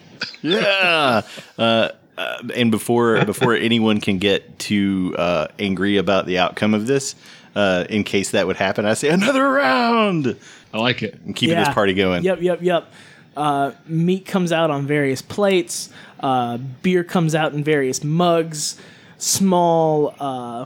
Yeah. 0.41 1.21
uh, 1.57 1.89
uh, 2.17 2.43
and 2.55 2.71
before 2.71 3.23
before 3.25 3.55
anyone 3.55 4.01
can 4.01 4.17
get 4.17 4.59
too 4.59 5.15
uh, 5.17 5.47
angry 5.57 5.97
about 5.97 6.25
the 6.25 6.37
outcome 6.37 6.73
of 6.73 6.85
this, 6.87 7.15
uh, 7.55 7.85
in 7.89 8.03
case 8.03 8.31
that 8.31 8.47
would 8.47 8.57
happen, 8.57 8.85
I 8.85 8.93
say 8.93 9.09
another 9.09 9.49
round 9.49 10.37
I 10.73 10.77
like 10.77 11.01
it. 11.01 11.19
and 11.25 11.35
keeping 11.35 11.57
this 11.57 11.69
party 11.69 11.93
going. 11.93 12.23
Yep, 12.23 12.41
yep, 12.41 12.61
yep. 12.61 12.91
Uh, 13.35 13.71
meat 13.87 14.25
comes 14.25 14.51
out 14.51 14.69
on 14.69 14.85
various 14.85 15.21
plates. 15.21 15.89
Uh, 16.19 16.57
beer 16.57 17.03
comes 17.03 17.33
out 17.35 17.53
in 17.53 17.63
various 17.63 18.03
mugs. 18.03 18.77
Small 19.19 20.15
uh, 20.19 20.65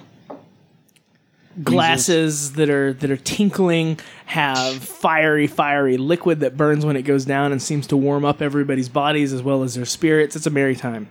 glasses 1.62 2.54
that 2.54 2.70
are 2.70 2.94
that 2.94 3.12
are 3.12 3.18
tinkling 3.18 4.00
have 4.26 4.84
fiery 4.84 5.48
fiery 5.48 5.98
liquid 5.98 6.40
that 6.40 6.58
burns 6.58 6.86
when 6.86 6.96
it 6.96 7.04
goes 7.04 7.26
down 7.26 7.52
and 7.52 7.62
seems 7.62 7.88
to 7.88 7.98
warm 7.98 8.26
up 8.26 8.42
everybody's 8.42 8.90
bodies 8.90 9.34
as 9.34 9.44
well 9.44 9.64
as 9.64 9.76
their 9.76 9.86
spirits. 9.86 10.36
It's 10.36 10.48
a 10.48 10.50
merry 10.50 10.76
time. 10.76 11.10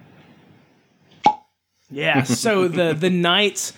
Yeah 1.91 2.23
so 2.25 2.69
the 2.69 2.95
the 2.95 3.11
night 3.11 3.73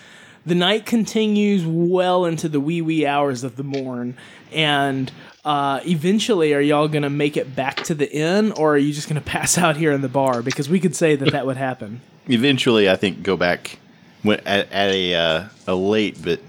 the 0.45 0.55
night 0.55 0.85
continues 0.85 1.65
well 1.65 2.25
into 2.25 2.47
the 2.47 2.59
wee 2.59 2.81
wee 2.81 3.05
hours 3.05 3.43
of 3.43 3.55
the 3.55 3.63
morn. 3.63 4.17
And 4.51 5.11
uh, 5.45 5.79
eventually 5.85 6.53
are 6.53 6.59
y'all 6.61 6.87
gonna 6.89 7.09
make 7.09 7.37
it 7.37 7.55
back 7.55 7.77
to 7.83 7.93
the 7.93 8.11
inn 8.11 8.51
or 8.51 8.73
are 8.73 8.77
you 8.77 8.91
just 8.91 9.07
gonna 9.07 9.21
pass 9.37 9.57
out 9.57 9.77
here 9.77 9.91
in 9.93 10.01
the 10.01 10.09
bar 10.09 10.41
because 10.41 10.67
we 10.67 10.79
could 10.79 10.95
say 10.95 11.15
that 11.15 11.31
that 11.31 11.45
would 11.45 11.57
happen 11.57 12.01
Eventually, 12.27 12.89
I 12.89 12.95
think 12.95 13.21
go 13.21 13.37
back 13.37 13.77
at, 14.27 14.71
at 14.71 14.89
a 14.91 15.13
uh, 15.13 15.43
a 15.67 15.75
late, 15.75 16.17
but 16.23 16.39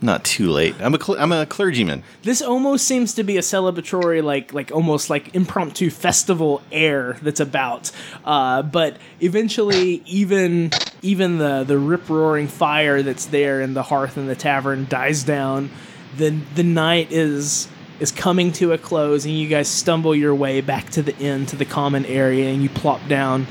not 0.00 0.24
too 0.24 0.50
late. 0.50 0.74
I'm 0.80 0.94
a 0.94 1.02
cl- 1.02 1.18
I'm 1.18 1.32
a 1.32 1.44
clergyman. 1.44 2.02
This 2.22 2.40
almost 2.40 2.86
seems 2.86 3.14
to 3.14 3.24
be 3.24 3.36
a 3.36 3.40
celebratory, 3.40 4.22
like 4.22 4.54
like 4.54 4.72
almost 4.72 5.10
like 5.10 5.34
impromptu 5.34 5.90
festival 5.90 6.62
air 6.72 7.18
that's 7.20 7.40
about. 7.40 7.90
Uh, 8.24 8.62
but 8.62 8.96
eventually, 9.20 10.02
even 10.06 10.70
even 11.02 11.36
the 11.36 11.64
the 11.64 11.78
rip 11.78 12.08
roaring 12.08 12.48
fire 12.48 13.02
that's 13.02 13.26
there 13.26 13.60
in 13.60 13.74
the 13.74 13.82
hearth 13.82 14.16
in 14.16 14.26
the 14.26 14.36
tavern 14.36 14.86
dies 14.88 15.24
down. 15.24 15.70
The 16.16 16.30
the 16.54 16.62
night 16.62 17.10
is 17.12 17.68
is 18.00 18.10
coming 18.12 18.52
to 18.52 18.72
a 18.72 18.78
close, 18.78 19.24
and 19.24 19.36
you 19.36 19.48
guys 19.48 19.68
stumble 19.68 20.14
your 20.14 20.34
way 20.34 20.60
back 20.60 20.90
to 20.90 21.02
the 21.02 21.16
inn 21.18 21.46
to 21.46 21.56
the 21.56 21.64
common 21.64 22.04
area, 22.06 22.50
and 22.50 22.62
you 22.62 22.68
plop 22.68 23.06
down. 23.08 23.46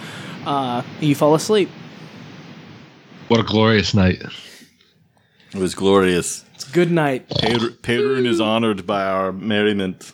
Uh, 0.45 0.83
and 0.99 1.03
you 1.03 1.15
fall 1.15 1.35
asleep. 1.35 1.69
What 3.29 3.39
a 3.39 3.43
glorious 3.43 3.93
night. 3.93 4.21
It 5.53 5.59
was 5.59 5.73
glorious. 5.73 6.43
It's 6.55 6.67
a 6.67 6.71
good 6.71 6.91
night. 6.91 7.29
Per- 7.29 7.69
Perun 7.81 8.25
is 8.25 8.41
honored 8.41 8.85
by 8.85 9.05
our 9.05 9.31
merriment. 9.31 10.11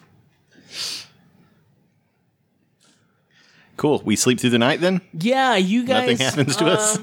Cool. 3.77 4.01
We 4.03 4.15
sleep 4.15 4.39
through 4.39 4.49
the 4.51 4.59
night 4.59 4.81
then. 4.81 5.01
Yeah, 5.13 5.55
you 5.55 5.85
guys. 5.85 6.19
Nothing 6.19 6.25
happens 6.25 6.55
to 6.57 6.65
us. 6.67 6.99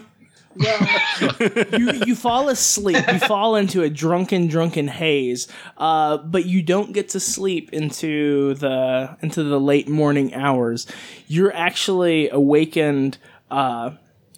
Well, 0.59 1.79
you 1.79 1.93
you 2.07 2.15
fall 2.15 2.49
asleep. 2.49 3.05
You 3.13 3.19
fall 3.21 3.57
into 3.57 3.83
a 3.83 3.91
drunken, 3.91 4.47
drunken 4.49 4.89
haze. 4.89 5.49
Uh, 5.77 6.17
but 6.19 6.47
you 6.47 6.63
don't 6.63 6.93
get 6.93 7.11
to 7.11 7.21
sleep 7.21 7.73
into 7.73 8.55
the 8.55 9.17
into 9.21 9.43
the 9.45 9.61
late 9.61 9.89
morning 9.89 10.35
hours. 10.35 10.87
You're 11.27 11.55
actually 11.55 12.29
awakened. 12.31 13.19
Uh, 13.51 13.93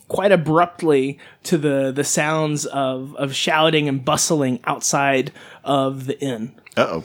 quite 0.09 0.33
abruptly 0.33 1.18
to 1.42 1.59
the 1.59 1.92
the 1.92 2.04
sounds 2.04 2.64
of 2.66 3.14
of 3.16 3.35
shouting 3.35 3.88
and 3.88 4.02
bustling 4.04 4.59
outside 4.64 5.31
of 5.64 6.07
the 6.07 6.18
inn. 6.20 6.52
Uh 6.76 6.87
oh. 6.88 7.04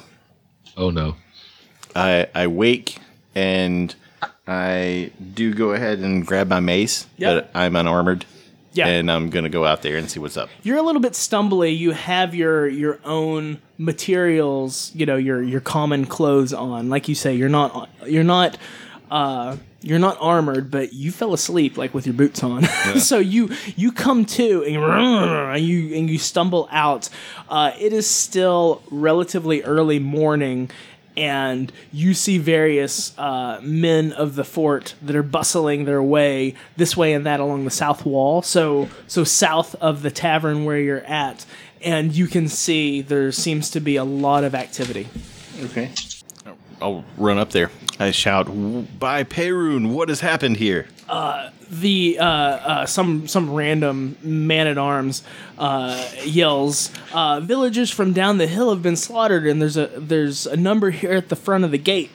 Oh 0.78 0.90
no. 0.90 1.16
I 1.96 2.28
I 2.34 2.48
wake 2.48 2.98
and 3.36 3.94
I 4.48 5.12
do 5.34 5.54
go 5.54 5.72
ahead 5.74 6.00
and 6.00 6.26
grab 6.26 6.48
my 6.48 6.60
mace, 6.62 7.06
Yep. 7.18 7.52
but 7.54 7.60
I'm 7.60 7.76
unarmored. 7.76 8.26
Yeah. 8.74 8.88
And 8.88 9.12
I'm 9.12 9.30
gonna 9.30 9.50
go 9.50 9.66
out 9.66 9.82
there 9.82 9.98
and 9.98 10.10
see 10.10 10.20
what's 10.20 10.38
up. 10.38 10.50
you're 10.64 10.78
a 10.78 10.82
little 10.82 11.02
bit 11.02 11.14
stumbly. 11.14 11.78
You 11.78 11.92
have 11.92 12.36
your 12.36 12.68
your 12.68 13.00
own 13.06 13.62
materials, 13.78 14.92
you 14.96 15.06
know, 15.06 15.16
your 15.16 15.42
your 15.42 15.62
common 15.62 16.06
clothes 16.06 16.54
on. 16.54 16.90
Like 16.90 17.08
you 17.08 17.16
say, 17.16 17.36
you're 17.36 17.50
not 17.50 17.90
you're 18.06 18.24
not 18.24 18.58
uh 19.12 19.58
you're 19.84 20.00
not 20.00 20.18
armored, 20.22 20.72
but 20.72 20.94
you 20.94 21.12
fell 21.12 21.34
asleep 21.34 21.78
like 21.78 21.94
with 21.94 22.08
your 22.08 22.14
boots 22.14 22.42
on. 22.42 22.64
so 22.98 23.20
you 23.20 23.52
you 23.76 23.92
come 23.92 24.26
to 24.26 24.64
and, 24.64 24.78
and 24.78 25.64
you 25.64 25.96
and 25.96 26.10
you 26.10 26.18
stumble 26.18 26.68
out. 26.72 27.10
Uh, 27.50 27.74
it 27.80 27.94
is 27.94 28.10
still 28.10 28.82
relatively 28.90 29.62
early 29.64 30.00
morning. 30.00 30.72
And 31.16 31.72
you 31.92 32.14
see 32.14 32.40
various 32.40 33.18
uh, 33.20 33.60
men 33.62 34.14
of 34.14 34.36
the 34.36 34.44
fort 34.44 34.96
that 35.02 35.16
are 35.16 35.24
bustling 35.24 35.86
their 35.86 36.02
way 36.02 36.56
this 36.76 36.98
way 36.98 37.14
and 37.14 37.26
that 37.26 37.40
along 37.40 37.66
the 37.66 37.72
south 37.72 38.06
wall. 38.06 38.42
So, 38.42 38.90
so 39.08 39.24
south 39.24 39.76
of 39.76 40.02
the 40.02 40.10
tavern 40.10 40.66
where 40.66 40.80
you're 40.80 41.06
at, 41.06 41.46
and 41.82 42.14
you 42.14 42.28
can 42.28 42.48
see 42.48 43.02
there 43.02 43.32
seems 43.32 43.70
to 43.72 43.80
be 43.80 43.96
a 43.96 44.04
lot 44.04 44.44
of 44.44 44.56
activity. 44.56 45.08
Okay. 45.66 45.92
I'll 46.82 47.06
run 47.18 47.38
up 47.38 47.52
there. 47.52 47.70
I 48.00 48.12
shout, 48.12 48.48
"By 49.00 49.24
Perun, 49.24 49.94
what 49.94 50.10
has 50.10 50.22
happened 50.22 50.58
here?" 50.58 50.88
The 51.80 52.18
uh, 52.20 52.26
uh, 52.26 52.86
some 52.86 53.28
some 53.28 53.54
random 53.54 54.18
man 54.22 54.68
at 54.68 54.78
arms 54.78 55.24
uh, 55.58 56.06
yells, 56.24 56.92
uh, 57.14 57.40
"Villagers 57.40 57.92
from 57.92 58.14
down 58.14 58.38
the 58.38 58.48
hill 58.48 58.70
have 58.70 58.82
been 58.82 58.96
slaughtered, 58.96 59.46
and 59.46 59.62
there's 59.62 59.78
a 59.78 59.88
there's 59.98 60.46
a 60.46 60.58
number 60.58 60.92
here 60.92 61.14
at 61.14 61.30
the 61.30 61.36
front 61.36 61.64
of 61.64 61.72
the 61.72 61.78
gate." 61.78 62.12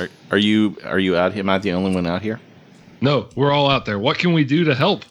Are, 0.00 0.08
are 0.32 0.38
you 0.38 0.76
are 0.84 0.98
you 0.98 1.16
out 1.16 1.32
here? 1.32 1.40
Am 1.40 1.48
I 1.48 1.58
the 1.58 1.72
only 1.72 1.94
one 1.94 2.06
out 2.06 2.22
here? 2.22 2.40
No, 3.00 3.28
we're 3.36 3.52
all 3.52 3.68
out 3.68 3.84
there. 3.84 3.98
What 3.98 4.18
can 4.18 4.32
we 4.32 4.44
do 4.44 4.64
to 4.64 4.74
help? 4.74 5.04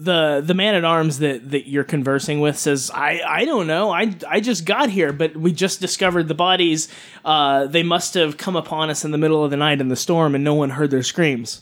the 0.00 0.42
the 0.44 0.54
man 0.54 0.74
at 0.74 0.84
arms 0.84 1.18
that 1.18 1.50
that 1.50 1.68
you're 1.68 1.84
conversing 1.84 2.40
with 2.40 2.58
says 2.58 2.90
i 2.94 3.20
i 3.26 3.44
don't 3.44 3.66
know 3.66 3.90
i 3.90 4.14
i 4.28 4.40
just 4.40 4.64
got 4.64 4.88
here 4.88 5.12
but 5.12 5.36
we 5.36 5.52
just 5.52 5.78
discovered 5.78 6.26
the 6.26 6.34
bodies 6.34 6.88
uh 7.26 7.66
they 7.66 7.82
must 7.82 8.14
have 8.14 8.38
come 8.38 8.56
upon 8.56 8.88
us 8.88 9.04
in 9.04 9.10
the 9.10 9.18
middle 9.18 9.44
of 9.44 9.50
the 9.50 9.58
night 9.58 9.78
in 9.78 9.88
the 9.88 9.96
storm 9.96 10.34
and 10.34 10.42
no 10.42 10.54
one 10.54 10.70
heard 10.70 10.90
their 10.90 11.02
screams 11.02 11.60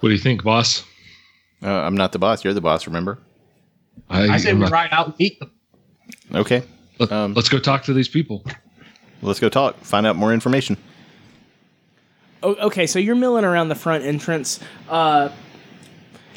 What 0.00 0.08
do 0.10 0.14
you 0.14 0.20
think, 0.20 0.44
boss? 0.44 0.84
Uh, 1.62 1.68
I'm 1.70 1.96
not 1.96 2.12
the 2.12 2.18
boss. 2.18 2.44
You're 2.44 2.54
the 2.54 2.60
boss. 2.60 2.86
Remember? 2.86 3.18
I 4.08 4.38
say 4.38 4.50
am 4.50 4.58
we 4.58 4.62
not- 4.62 4.72
ride 4.72 4.90
out 4.92 5.06
and 5.08 5.18
meet 5.18 5.38
them. 5.40 5.50
Okay. 6.34 6.62
Let, 6.98 7.10
um, 7.12 7.34
let's 7.34 7.48
go 7.48 7.58
talk 7.58 7.84
to 7.84 7.92
these 7.92 8.08
people. 8.08 8.44
Let's 9.22 9.40
go 9.40 9.48
talk. 9.48 9.76
Find 9.80 10.06
out 10.06 10.16
more 10.16 10.32
information. 10.32 10.76
O- 12.42 12.54
okay 12.66 12.86
so 12.86 13.00
you're 13.00 13.16
milling 13.16 13.44
around 13.44 13.68
the 13.68 13.74
front 13.74 14.04
entrance 14.04 14.60
uh 14.88 15.28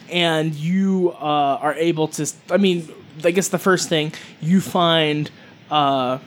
and 0.10 0.56
you 0.56 1.12
uh 1.12 1.60
are 1.62 1.76
able 1.76 2.08
to 2.08 2.28
i 2.50 2.58
mean 2.58 2.91
i 3.24 3.30
guess 3.30 3.50
the 3.50 3.60
first 3.60 3.88
thing 3.88 4.12
you 4.41 4.62
find 4.62 5.30
uh 5.69 6.17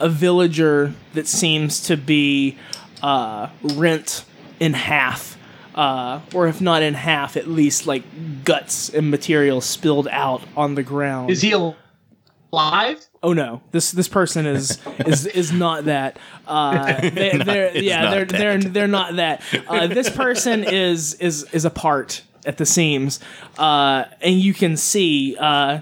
a 0.00 0.08
villager 0.10 0.92
that 1.14 1.26
seems 1.26 1.80
to 1.84 1.96
be 1.96 2.58
uh 3.02 3.48
rent 3.62 4.26
in 4.60 4.74
half 4.74 5.38
uh, 5.80 6.20
or 6.34 6.46
if 6.46 6.60
not 6.60 6.82
in 6.82 6.92
half, 6.92 7.38
at 7.38 7.48
least 7.48 7.86
like 7.86 8.02
guts 8.44 8.90
and 8.90 9.10
material 9.10 9.62
spilled 9.62 10.06
out 10.08 10.42
on 10.54 10.74
the 10.74 10.82
ground. 10.82 11.30
Is 11.30 11.40
he 11.40 11.52
alive? 11.52 13.06
Oh 13.22 13.32
no, 13.32 13.62
this 13.70 13.90
this 13.90 14.06
person 14.06 14.44
is 14.44 14.78
is 15.06 15.24
is 15.24 15.52
not 15.52 15.86
that. 15.86 16.18
Uh, 16.46 17.00
they, 17.10 17.38
they're 17.38 17.74
yeah, 17.78 18.10
they're 18.10 18.24
that. 18.26 18.38
they're 18.38 18.58
they're 18.58 18.88
not 18.88 19.16
that. 19.16 19.42
Uh, 19.66 19.86
this 19.86 20.10
person 20.10 20.64
is 20.64 21.14
is 21.14 21.44
is 21.50 21.64
apart 21.64 22.24
at 22.44 22.58
the 22.58 22.66
seams, 22.66 23.18
uh, 23.56 24.04
and 24.20 24.34
you 24.34 24.52
can 24.52 24.76
see 24.76 25.34
uh, 25.40 25.80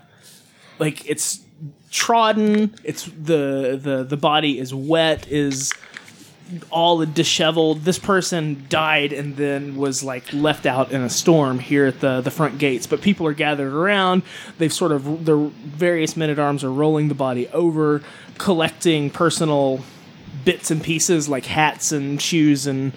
like 0.78 1.10
it's 1.10 1.40
trodden. 1.90 2.72
It's 2.84 3.06
the 3.06 3.80
the 3.82 4.04
the 4.04 4.16
body 4.16 4.60
is 4.60 4.72
wet. 4.72 5.26
Is 5.26 5.72
all 6.70 7.04
disheveled. 7.04 7.82
This 7.82 7.98
person 7.98 8.66
died 8.68 9.12
and 9.12 9.36
then 9.36 9.76
was 9.76 10.02
like 10.02 10.32
left 10.32 10.66
out 10.66 10.92
in 10.92 11.02
a 11.02 11.10
storm 11.10 11.58
here 11.58 11.86
at 11.86 12.00
the 12.00 12.20
the 12.20 12.30
front 12.30 12.58
gates. 12.58 12.86
But 12.86 13.00
people 13.00 13.26
are 13.26 13.34
gathered 13.34 13.72
around. 13.72 14.22
They've 14.58 14.72
sort 14.72 14.92
of 14.92 15.24
the 15.24 15.36
various 15.36 16.16
men 16.16 16.30
at 16.30 16.38
arms 16.38 16.64
are 16.64 16.72
rolling 16.72 17.08
the 17.08 17.14
body 17.14 17.48
over, 17.48 18.02
collecting 18.38 19.10
personal 19.10 19.80
bits 20.44 20.70
and 20.70 20.82
pieces 20.82 21.28
like 21.28 21.46
hats 21.46 21.92
and 21.92 22.20
shoes 22.20 22.66
and 22.66 22.92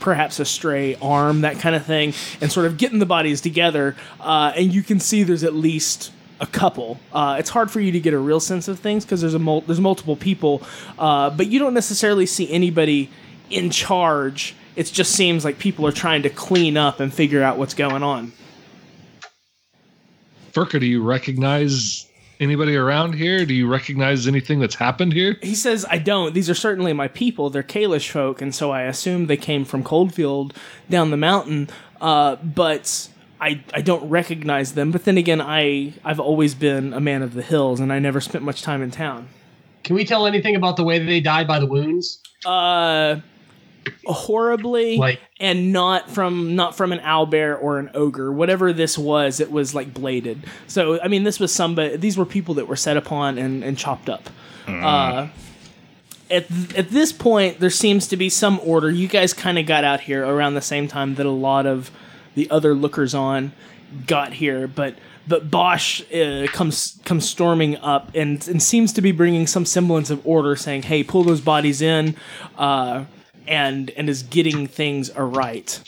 perhaps 0.00 0.38
a 0.40 0.44
stray 0.44 0.94
arm, 0.96 1.40
that 1.40 1.58
kind 1.58 1.74
of 1.74 1.84
thing, 1.84 2.12
and 2.40 2.52
sort 2.52 2.66
of 2.66 2.76
getting 2.76 2.98
the 2.98 3.06
bodies 3.06 3.40
together. 3.40 3.96
Uh, 4.20 4.52
and 4.54 4.74
you 4.74 4.82
can 4.82 5.00
see 5.00 5.22
there's 5.22 5.44
at 5.44 5.54
least 5.54 6.12
a 6.40 6.46
couple. 6.46 6.98
Uh, 7.12 7.36
it's 7.38 7.50
hard 7.50 7.70
for 7.70 7.80
you 7.80 7.92
to 7.92 8.00
get 8.00 8.14
a 8.14 8.18
real 8.18 8.40
sense 8.40 8.68
of 8.68 8.78
things 8.78 9.04
because 9.04 9.20
there's 9.20 9.34
a 9.34 9.38
mul- 9.38 9.62
there's 9.62 9.80
multiple 9.80 10.16
people, 10.16 10.62
uh, 10.98 11.30
but 11.30 11.46
you 11.48 11.58
don't 11.58 11.74
necessarily 11.74 12.26
see 12.26 12.50
anybody 12.50 13.10
in 13.50 13.70
charge. 13.70 14.54
It 14.74 14.86
just 14.86 15.12
seems 15.12 15.44
like 15.44 15.58
people 15.58 15.86
are 15.86 15.92
trying 15.92 16.22
to 16.22 16.30
clean 16.30 16.76
up 16.76 17.00
and 17.00 17.12
figure 17.12 17.42
out 17.42 17.56
what's 17.56 17.74
going 17.74 18.02
on. 18.02 18.32
Furka, 20.52 20.78
do 20.80 20.86
you 20.86 21.02
recognize 21.02 22.06
anybody 22.40 22.76
around 22.76 23.14
here? 23.14 23.44
Do 23.46 23.54
you 23.54 23.68
recognize 23.68 24.26
anything 24.26 24.60
that's 24.60 24.74
happened 24.74 25.12
here? 25.12 25.36
He 25.42 25.54
says, 25.54 25.86
I 25.88 25.98
don't. 25.98 26.34
These 26.34 26.50
are 26.50 26.54
certainly 26.54 26.92
my 26.92 27.08
people. 27.08 27.50
They're 27.50 27.62
Kalish 27.62 28.10
folk, 28.10 28.42
and 28.42 28.54
so 28.54 28.70
I 28.70 28.82
assume 28.82 29.26
they 29.26 29.36
came 29.36 29.64
from 29.64 29.82
Coldfield 29.82 30.54
down 30.88 31.10
the 31.10 31.16
mountain. 31.16 31.68
Uh, 32.00 32.36
but 32.36 33.08
I, 33.40 33.62
I 33.74 33.82
don't 33.82 34.08
recognize 34.08 34.72
them. 34.74 34.90
But 34.92 35.04
then 35.04 35.18
again, 35.18 35.40
I, 35.40 35.92
I've 36.04 36.20
always 36.20 36.54
been 36.54 36.92
a 36.92 37.00
man 37.00 37.22
of 37.22 37.34
the 37.34 37.42
hills, 37.42 37.80
and 37.80 37.92
I 37.92 37.98
never 37.98 38.20
spent 38.20 38.44
much 38.44 38.62
time 38.62 38.82
in 38.82 38.90
town. 38.90 39.28
Can 39.84 39.94
we 39.94 40.04
tell 40.04 40.26
anything 40.26 40.56
about 40.56 40.76
the 40.76 40.84
way 40.84 40.98
that 40.98 41.04
they 41.04 41.20
died 41.20 41.46
by 41.46 41.58
the 41.58 41.66
wounds? 41.66 42.20
Uh, 42.44 43.20
horribly, 44.04 44.96
Like, 44.96 45.20
and 45.38 45.72
not 45.72 46.10
from 46.10 46.56
not 46.56 46.76
from 46.76 46.92
an 46.92 46.98
owlbear 47.00 47.60
or 47.60 47.78
an 47.78 47.90
ogre. 47.94 48.32
Whatever 48.32 48.72
this 48.72 48.98
was, 48.98 49.40
it 49.40 49.50
was 49.50 49.74
like 49.74 49.92
bladed. 49.94 50.44
So 50.66 51.00
I 51.00 51.08
mean, 51.08 51.24
this 51.24 51.38
was 51.38 51.52
somebody. 51.52 51.96
These 51.96 52.16
were 52.16 52.24
people 52.26 52.54
that 52.54 52.66
were 52.66 52.76
set 52.76 52.96
upon 52.96 53.38
and, 53.38 53.62
and 53.62 53.76
chopped 53.78 54.08
up. 54.08 54.28
Uh, 54.66 55.28
at 56.30 56.46
at 56.76 56.90
this 56.90 57.12
point, 57.12 57.60
there 57.60 57.70
seems 57.70 58.08
to 58.08 58.16
be 58.16 58.28
some 58.28 58.58
order. 58.64 58.90
You 58.90 59.06
guys 59.06 59.32
kind 59.32 59.58
of 59.58 59.66
got 59.66 59.84
out 59.84 60.00
here 60.00 60.26
around 60.26 60.54
the 60.54 60.60
same 60.60 60.88
time 60.88 61.14
that 61.16 61.26
a 61.26 61.30
lot 61.30 61.66
of 61.66 61.90
the 62.36 62.48
other 62.50 62.72
lookers 62.72 63.14
on 63.14 63.52
got 64.06 64.34
here, 64.34 64.68
but. 64.68 64.94
But 65.28 65.50
Bosch 65.50 66.02
uh, 66.14 66.46
comes 66.52 67.00
comes 67.04 67.28
storming 67.28 67.78
up 67.78 68.14
and, 68.14 68.46
and 68.46 68.62
seems 68.62 68.92
to 68.92 69.02
be 69.02 69.10
bringing 69.10 69.48
some 69.48 69.66
semblance 69.66 70.08
of 70.08 70.24
order, 70.24 70.54
saying, 70.54 70.84
"Hey, 70.84 71.02
pull 71.02 71.24
those 71.24 71.40
bodies 71.40 71.82
in," 71.82 72.14
uh, 72.56 73.06
and 73.48 73.90
and 73.96 74.08
is 74.08 74.22
getting 74.22 74.68
things 74.68 75.10
aright. 75.10 75.80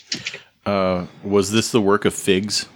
Was 1.23 1.53
this 1.53 1.71
the 1.71 1.81
work 1.81 2.05
of 2.05 2.15
Figs? 2.15 2.67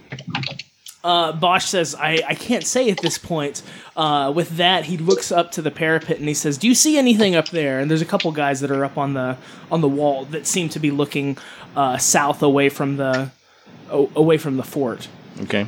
Uh, 1.03 1.33
Bosch 1.33 1.65
says, 1.65 1.95
I, 1.95 2.21
I 2.25 2.33
can't 2.33 2.65
say 2.65 2.89
at 2.89 2.99
this 3.01 3.17
point. 3.17 3.61
Uh, 3.97 4.31
with 4.33 4.55
that, 4.55 4.85
he 4.85 4.97
looks 4.97 5.33
up 5.33 5.51
to 5.51 5.61
the 5.61 5.69
parapet 5.69 6.17
and 6.17 6.27
he 6.29 6.33
says, 6.33 6.57
"Do 6.57 6.67
you 6.67 6.75
see 6.75 6.97
anything 6.97 7.35
up 7.35 7.49
there?" 7.49 7.79
And 7.79 7.91
there's 7.91 8.01
a 8.01 8.05
couple 8.05 8.31
guys 8.31 8.61
that 8.61 8.71
are 8.71 8.85
up 8.85 8.97
on 8.97 9.13
the 9.13 9.37
on 9.69 9.81
the 9.81 9.89
wall 9.89 10.23
that 10.25 10.47
seem 10.47 10.69
to 10.69 10.79
be 10.79 10.91
looking 10.91 11.37
uh, 11.75 11.97
south 11.97 12.41
away 12.41 12.69
from 12.69 12.95
the 12.95 13.31
o- 13.93 14.09
away 14.15 14.37
from 14.37 14.57
the 14.57 14.63
fort. 14.63 15.07
Okay. 15.43 15.65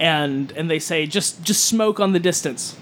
And 0.00 0.52
and 0.52 0.70
they 0.70 0.78
say, 0.78 1.06
"Just 1.06 1.42
just 1.42 1.64
smoke 1.64 2.00
on 2.00 2.12
the 2.12 2.20
distance." 2.20 2.76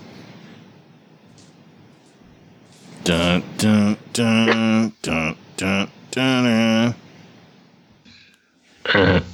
Dun 3.04 3.42
dun 3.58 3.96
dun 4.12 4.92
dun 5.02 5.36
dun 5.56 5.88
dun. 6.10 6.94
dun. 8.92 9.30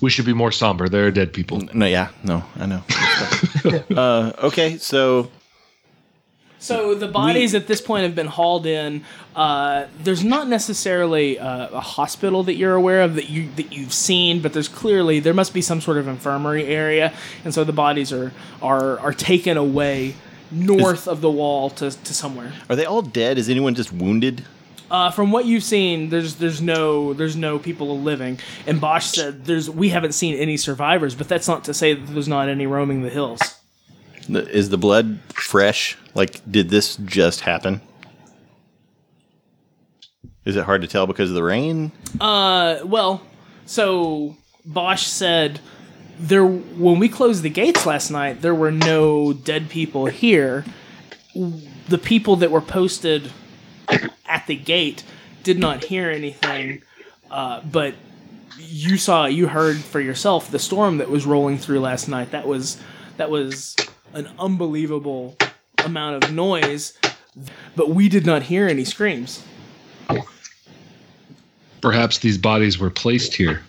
We 0.00 0.10
should 0.10 0.24
be 0.24 0.32
more 0.32 0.52
somber. 0.52 0.88
There 0.88 1.06
are 1.06 1.10
dead 1.10 1.32
people. 1.32 1.60
No, 1.74 1.86
yeah, 1.86 2.08
no, 2.24 2.42
I 2.58 2.66
know. 2.66 2.82
uh, 3.96 4.32
okay, 4.44 4.78
so 4.78 5.30
So 6.60 6.94
the 6.94 7.08
bodies 7.08 7.54
at 7.54 7.66
this 7.66 7.80
point 7.80 8.04
have 8.04 8.14
been 8.14 8.26
hauled 8.26 8.66
in. 8.66 9.02
Uh, 9.34 9.86
there's 9.98 10.22
not 10.22 10.46
necessarily 10.46 11.38
a, 11.38 11.70
a 11.72 11.80
hospital 11.80 12.42
that 12.44 12.54
you're 12.54 12.74
aware 12.74 13.00
of 13.00 13.14
that 13.14 13.30
you 13.30 13.48
that 13.56 13.72
you've 13.72 13.94
seen, 13.94 14.42
but 14.42 14.52
there's 14.52 14.68
clearly 14.68 15.20
there 15.20 15.34
must 15.34 15.54
be 15.54 15.62
some 15.62 15.80
sort 15.80 15.96
of 15.96 16.06
infirmary 16.06 16.66
area, 16.66 17.14
and 17.44 17.54
so 17.54 17.64
the 17.64 17.72
bodies 17.72 18.12
are 18.12 18.32
are 18.60 18.98
are 18.98 19.14
taken 19.14 19.56
away 19.56 20.14
north 20.50 21.08
of 21.08 21.22
the 21.22 21.30
wall 21.30 21.70
to, 21.70 21.90
to 21.90 22.14
somewhere. 22.14 22.52
are 22.68 22.76
they 22.76 22.84
all 22.84 23.02
dead? 23.02 23.38
Is 23.38 23.48
anyone 23.48 23.74
just 23.74 23.92
wounded? 23.92 24.44
Uh, 24.90 25.10
from 25.10 25.30
what 25.30 25.46
you've 25.46 25.62
seen, 25.62 26.10
there's 26.10 26.34
there's 26.34 26.60
no 26.60 27.14
there's 27.14 27.36
no 27.36 27.58
people 27.58 27.98
living. 28.00 28.38
And 28.66 28.80
Bosch 28.80 29.06
said 29.06 29.46
there's 29.46 29.70
we 29.70 29.90
haven't 29.90 30.12
seen 30.12 30.34
any 30.34 30.58
survivors, 30.58 31.14
but 31.14 31.28
that's 31.28 31.48
not 31.48 31.64
to 31.64 31.74
say 31.74 31.94
that 31.94 32.12
there's 32.12 32.28
not 32.28 32.48
any 32.48 32.66
roaming 32.66 33.02
the 33.02 33.10
hills. 33.10 33.59
Is 34.36 34.70
the 34.70 34.78
blood 34.78 35.18
fresh? 35.28 35.96
Like, 36.14 36.40
did 36.50 36.70
this 36.70 36.96
just 36.96 37.40
happen? 37.40 37.80
Is 40.44 40.56
it 40.56 40.64
hard 40.64 40.82
to 40.82 40.88
tell 40.88 41.06
because 41.06 41.30
of 41.30 41.34
the 41.34 41.42
rain? 41.42 41.92
Uh, 42.20 42.78
well, 42.84 43.22
so 43.66 44.36
Bosch 44.64 45.06
said 45.06 45.60
there 46.18 46.44
when 46.44 46.98
we 46.98 47.08
closed 47.08 47.42
the 47.42 47.50
gates 47.50 47.86
last 47.86 48.10
night, 48.10 48.42
there 48.42 48.54
were 48.54 48.70
no 48.70 49.32
dead 49.32 49.68
people 49.68 50.06
here. 50.06 50.64
The 51.88 51.98
people 51.98 52.36
that 52.36 52.50
were 52.50 52.60
posted 52.60 53.32
at 54.26 54.46
the 54.46 54.56
gate 54.56 55.04
did 55.42 55.58
not 55.58 55.84
hear 55.84 56.10
anything, 56.10 56.82
uh, 57.30 57.60
but 57.62 57.94
you 58.58 58.96
saw, 58.96 59.26
you 59.26 59.48
heard 59.48 59.78
for 59.78 60.00
yourself 60.00 60.50
the 60.50 60.58
storm 60.58 60.98
that 60.98 61.08
was 61.08 61.24
rolling 61.24 61.58
through 61.58 61.80
last 61.80 62.08
night. 62.08 62.30
That 62.32 62.46
was 62.46 62.80
that 63.16 63.30
was 63.30 63.76
an 64.12 64.28
unbelievable 64.38 65.36
amount 65.84 66.22
of 66.22 66.32
noise, 66.32 66.98
but 67.76 67.90
we 67.90 68.08
did 68.08 68.26
not 68.26 68.42
hear 68.42 68.68
any 68.68 68.84
screams. 68.84 69.44
Perhaps 71.80 72.18
these 72.18 72.36
bodies 72.36 72.78
were 72.78 72.90
placed 72.90 73.34
here. 73.34 73.62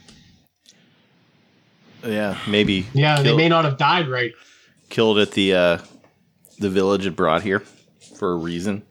Yeah, 2.03 2.37
maybe. 2.47 2.87
yeah, 2.93 3.21
they 3.21 3.35
may 3.35 3.47
not 3.47 3.63
have 3.63 3.77
died 3.77 4.07
right. 4.07 4.33
killed 4.89 5.19
at 5.19 5.31
the 5.31 5.53
uh, 5.53 5.77
the 6.59 6.69
village 6.69 7.05
and 7.05 7.15
brought 7.15 7.43
here 7.43 7.63
for 8.17 8.31
a 8.31 8.35
reason. 8.35 8.83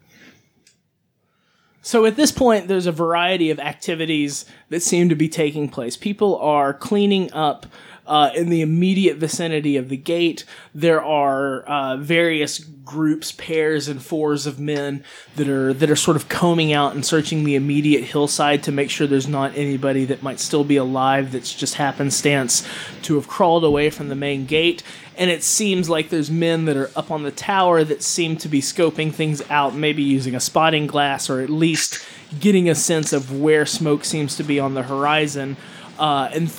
So 1.83 2.05
at 2.05 2.17
this 2.17 2.31
point, 2.31 2.69
there's 2.69 2.87
a 2.87 2.93
variety 2.93 3.51
of 3.51 3.59
activities 3.59 4.45
that 4.69 4.83
seem 4.83 5.09
to 5.09 5.15
be 5.15 5.29
taking 5.29 5.69
place. 5.69 5.97
People 5.97 6.39
are 6.39 6.75
cleaning 6.75 7.33
up 7.33 7.67
uh, 8.11 8.33
in 8.35 8.51
the 8.51 8.61
immediate 8.61 9.19
vicinity 9.19 9.77
of 9.77 9.89
the 9.89 9.97
gate. 9.97 10.45
There 10.75 11.03
are 11.03 11.63
uh, 11.63 11.97
various 11.97 12.59
groups, 12.59 13.31
pairs 13.31 13.87
and 13.87 14.03
fours 14.03 14.47
of 14.47 14.59
men 14.59 15.05
that 15.37 15.49
are 15.49 15.73
that 15.73 15.89
are 15.89 15.97
sort 15.97 16.17
of 16.17 16.29
combing 16.29 16.73
out 16.73 16.93
and 16.93 17.07
searching 17.07 17.45
the 17.45 17.55
immediate 17.55 18.03
hillside 18.03 18.65
to 18.65 18.73
make 18.73 18.91
sure 18.91 19.07
there's 19.07 19.29
not 19.29 19.57
anybody 19.57 20.05
that 20.07 20.25
might 20.25 20.41
still 20.41 20.65
be 20.65 20.77
alive 20.77 21.31
that's 21.31 21.55
just 21.55 21.77
happenstance 21.77 22.67
to 23.03 23.15
have 23.15 23.29
crawled 23.29 23.63
away 23.63 23.91
from 23.91 24.09
the 24.09 24.17
main 24.17 24.45
gate. 24.45 24.83
And 25.17 25.31
it 25.31 25.45
seems 25.45 25.89
like 25.89 26.09
there's 26.09 26.33
men 26.33 26.65
that 26.65 26.77
are 26.77 26.91
up 26.97 27.13
on 27.13 27.23
the 27.23 27.31
tower 27.31 27.85
that 27.85 28.03
seem 28.03 28.37
to 28.39 28.49
be 28.49 28.61
scoping 28.61 29.13
things 29.13 29.41
out, 29.51 29.77
maybe 29.77 30.03
using 30.03 30.35
a 30.35 30.41
spotting 30.41 30.89
glass 30.89 31.31
or 31.31 31.41
at 31.41 31.51
least 31.51 32.05
getting 32.41 32.69
a 32.69 32.75
sense 32.75 33.13
of 33.13 33.39
where 33.39 33.67
smoke 33.67 34.05
seems 34.05 34.35
to 34.37 34.43
be 34.43 34.59
on 34.59 34.75
the 34.75 34.83
horizon. 34.83 35.57
Uh, 35.97 36.29
and 36.33 36.51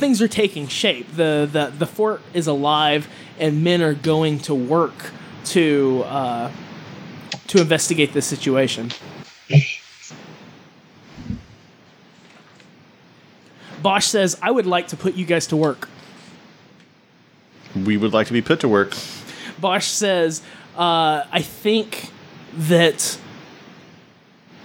things 0.00 0.20
are 0.20 0.28
taking 0.28 0.66
shape. 0.66 1.06
The, 1.14 1.48
the 1.50 1.72
the 1.78 1.86
fort 1.86 2.22
is 2.34 2.46
alive, 2.46 3.08
and 3.38 3.62
men 3.62 3.82
are 3.82 3.94
going 3.94 4.38
to 4.40 4.54
work 4.54 5.12
to 5.46 6.02
uh, 6.06 6.50
to 7.48 7.60
investigate 7.60 8.12
the 8.12 8.22
situation. 8.22 8.90
Bosch 13.82 14.06
says, 14.06 14.38
"I 14.42 14.50
would 14.50 14.66
like 14.66 14.88
to 14.88 14.96
put 14.96 15.14
you 15.14 15.24
guys 15.24 15.46
to 15.48 15.56
work." 15.56 15.88
We 17.76 17.96
would 17.96 18.12
like 18.12 18.26
to 18.26 18.32
be 18.32 18.42
put 18.42 18.60
to 18.60 18.68
work. 18.68 18.96
Bosch 19.60 19.86
says, 19.86 20.42
uh, 20.76 21.24
I 21.30 21.40
think 21.42 22.10
that 22.54 23.18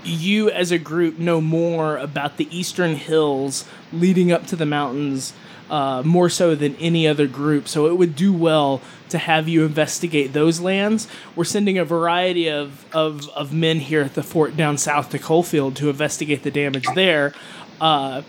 you 0.05 0.49
as 0.49 0.71
a 0.71 0.77
group 0.77 1.17
know 1.19 1.41
more 1.41 1.97
about 1.97 2.37
the 2.37 2.47
eastern 2.55 2.95
hills 2.95 3.65
leading 3.91 4.31
up 4.31 4.45
to 4.47 4.55
the 4.55 4.65
mountains 4.65 5.33
uh, 5.69 6.03
more 6.05 6.29
so 6.29 6.53
than 6.53 6.75
any 6.75 7.07
other 7.07 7.25
group. 7.27 7.67
So 7.67 7.87
it 7.87 7.97
would 7.97 8.15
do 8.15 8.31
well 8.31 8.81
to 9.09 9.17
have 9.17 9.47
you 9.47 9.65
investigate 9.65 10.33
those 10.33 10.59
lands. 10.59 11.07
We're 11.35 11.43
sending 11.43 11.77
a 11.77 11.85
variety 11.85 12.49
of, 12.49 12.85
of, 12.93 13.27
of 13.29 13.51
men 13.51 13.79
here 13.79 14.01
at 14.01 14.13
the 14.13 14.23
fort 14.23 14.55
down 14.55 14.77
south 14.77 15.09
to 15.09 15.19
Coalfield 15.19 15.75
to 15.77 15.89
investigate 15.89 16.43
the 16.43 16.51
damage 16.51 16.85
there. 16.93 17.33
Uh, 17.81 18.21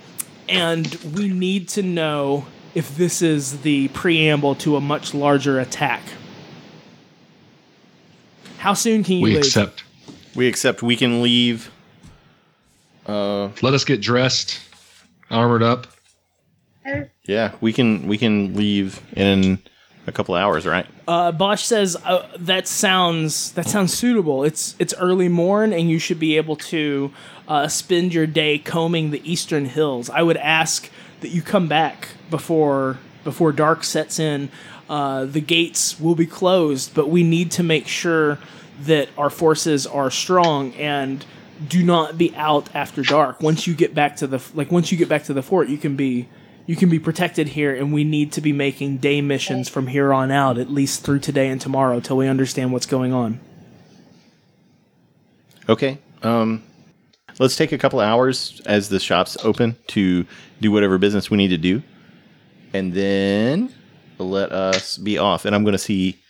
and 0.48 0.86
we 1.14 1.28
need 1.28 1.68
to 1.70 1.82
know 1.82 2.46
if 2.74 2.96
this 2.96 3.20
is 3.20 3.60
the 3.62 3.88
preamble 3.88 4.54
to 4.56 4.76
a 4.76 4.80
much 4.80 5.12
larger 5.12 5.58
attack. 5.60 6.02
How 8.58 8.74
soon 8.74 9.04
can 9.04 9.16
you 9.16 9.22
We 9.22 9.30
leave? 9.34 9.38
accept. 9.44 9.84
We 10.36 10.48
accept 10.48 10.82
we 10.82 10.96
can 10.96 11.22
leave. 11.22 11.70
Uh, 13.06 13.48
Let 13.62 13.72
us 13.74 13.84
get 13.84 14.00
dressed, 14.02 14.60
armored 15.30 15.62
up. 15.62 15.86
yeah, 17.24 17.52
we 17.60 17.72
can 17.72 18.06
we 18.06 18.18
can 18.18 18.54
leave 18.54 19.00
in 19.16 19.58
a 20.06 20.12
couple 20.12 20.34
hours, 20.34 20.66
right? 20.66 20.86
Uh, 21.08 21.32
Bosch 21.32 21.62
says 21.62 21.96
uh, 22.04 22.28
that 22.38 22.68
sounds 22.68 23.52
that 23.52 23.66
sounds 23.66 23.94
suitable. 23.94 24.44
It's 24.44 24.76
it's 24.78 24.92
early 24.94 25.28
morn, 25.28 25.72
and 25.72 25.88
you 25.90 25.98
should 25.98 26.20
be 26.20 26.36
able 26.36 26.56
to 26.56 27.12
uh, 27.48 27.68
spend 27.68 28.12
your 28.12 28.26
day 28.26 28.58
combing 28.58 29.10
the 29.10 29.30
eastern 29.30 29.64
hills. 29.64 30.10
I 30.10 30.22
would 30.22 30.36
ask 30.36 30.90
that 31.20 31.28
you 31.28 31.42
come 31.42 31.68
back 31.68 32.08
before 32.30 32.98
before 33.24 33.52
dark 33.52 33.84
sets 33.84 34.18
in. 34.18 34.50
Uh, 34.88 35.24
the 35.24 35.40
gates 35.40 35.98
will 35.98 36.14
be 36.14 36.26
closed, 36.26 36.94
but 36.94 37.08
we 37.08 37.24
need 37.24 37.50
to 37.52 37.62
make 37.62 37.88
sure 37.88 38.38
that 38.80 39.08
our 39.16 39.30
forces 39.30 39.86
are 39.86 40.10
strong 40.10 40.74
and 40.74 41.24
do 41.68 41.82
not 41.82 42.18
be 42.18 42.34
out 42.36 42.74
after 42.74 43.02
dark. 43.02 43.40
Once 43.40 43.66
you 43.66 43.74
get 43.74 43.94
back 43.94 44.16
to 44.16 44.26
the 44.26 44.42
like 44.54 44.70
once 44.70 44.92
you 44.92 44.98
get 44.98 45.08
back 45.08 45.24
to 45.24 45.32
the 45.32 45.42
fort, 45.42 45.68
you 45.68 45.78
can 45.78 45.96
be 45.96 46.28
you 46.66 46.76
can 46.76 46.88
be 46.88 46.98
protected 46.98 47.48
here 47.48 47.74
and 47.74 47.92
we 47.92 48.04
need 48.04 48.32
to 48.32 48.40
be 48.40 48.52
making 48.52 48.98
day 48.98 49.20
missions 49.20 49.68
from 49.68 49.86
here 49.86 50.12
on 50.12 50.30
out 50.30 50.58
at 50.58 50.70
least 50.70 51.04
through 51.04 51.20
today 51.20 51.48
and 51.48 51.60
tomorrow 51.60 52.00
till 52.00 52.16
we 52.16 52.28
understand 52.28 52.72
what's 52.72 52.86
going 52.86 53.12
on. 53.12 53.40
Okay. 55.68 55.98
Um, 56.22 56.62
let's 57.38 57.56
take 57.56 57.72
a 57.72 57.78
couple 57.78 58.00
hours 58.00 58.60
as 58.66 58.88
the 58.88 59.00
shops 59.00 59.36
open 59.44 59.76
to 59.88 60.26
do 60.60 60.72
whatever 60.72 60.98
business 60.98 61.30
we 61.30 61.36
need 61.36 61.48
to 61.48 61.58
do, 61.58 61.82
and 62.72 62.92
then 62.92 63.72
let 64.18 64.52
us 64.52 64.96
be 64.96 65.18
off, 65.18 65.44
and 65.44 65.54
I'm 65.54 65.62
going 65.62 65.72
to 65.72 65.78
see. 65.78 66.20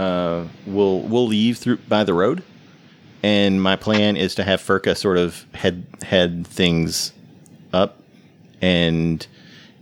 Uh, 0.00 0.48
we'll 0.66 1.00
we'll 1.02 1.26
leave 1.26 1.58
through 1.58 1.76
by 1.88 2.04
the 2.04 2.14
road, 2.14 2.42
and 3.22 3.62
my 3.62 3.76
plan 3.76 4.16
is 4.16 4.34
to 4.36 4.42
have 4.44 4.60
Furka 4.60 4.96
sort 4.96 5.18
of 5.18 5.44
head 5.52 5.84
head 6.02 6.46
things 6.46 7.12
up, 7.74 8.02
and 8.62 9.26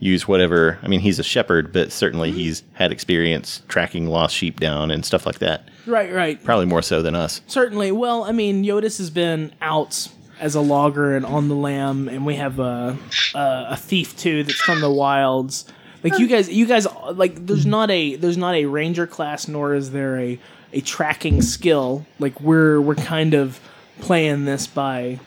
use 0.00 0.26
whatever. 0.26 0.78
I 0.82 0.88
mean, 0.88 1.00
he's 1.00 1.20
a 1.20 1.22
shepherd, 1.22 1.72
but 1.72 1.92
certainly 1.92 2.32
he's 2.32 2.64
had 2.72 2.90
experience 2.90 3.62
tracking 3.68 4.06
lost 4.06 4.34
sheep 4.34 4.58
down 4.58 4.90
and 4.90 5.04
stuff 5.04 5.24
like 5.24 5.38
that. 5.38 5.68
Right, 5.86 6.12
right. 6.12 6.42
Probably 6.42 6.66
more 6.66 6.82
so 6.82 7.00
than 7.00 7.14
us. 7.14 7.40
Certainly. 7.46 7.92
Well, 7.92 8.24
I 8.24 8.32
mean, 8.32 8.64
Yodis 8.64 8.98
has 8.98 9.10
been 9.10 9.52
out 9.60 10.08
as 10.40 10.54
a 10.54 10.60
logger 10.60 11.16
and 11.16 11.24
on 11.24 11.48
the 11.48 11.54
lamb, 11.54 12.08
and 12.08 12.26
we 12.26 12.34
have 12.36 12.58
a 12.58 12.96
a, 13.34 13.66
a 13.70 13.76
thief 13.76 14.16
too 14.16 14.42
that's 14.42 14.58
from 14.60 14.80
the 14.80 14.90
wilds. 14.90 15.64
Like 16.02 16.18
you 16.18 16.26
guys, 16.28 16.48
you 16.48 16.66
guys 16.66 16.86
like 17.12 17.46
there's 17.46 17.66
not 17.66 17.90
a 17.90 18.16
there's 18.16 18.36
not 18.36 18.54
a 18.54 18.66
ranger 18.66 19.06
class, 19.06 19.48
nor 19.48 19.74
is 19.74 19.90
there 19.90 20.18
a 20.18 20.38
a 20.72 20.80
tracking 20.80 21.42
skill. 21.42 22.06
Like 22.18 22.40
we're 22.40 22.80
we're 22.80 22.94
kind 22.94 23.34
of 23.34 23.60
playing 24.00 24.44
this 24.44 24.66
by 24.66 25.18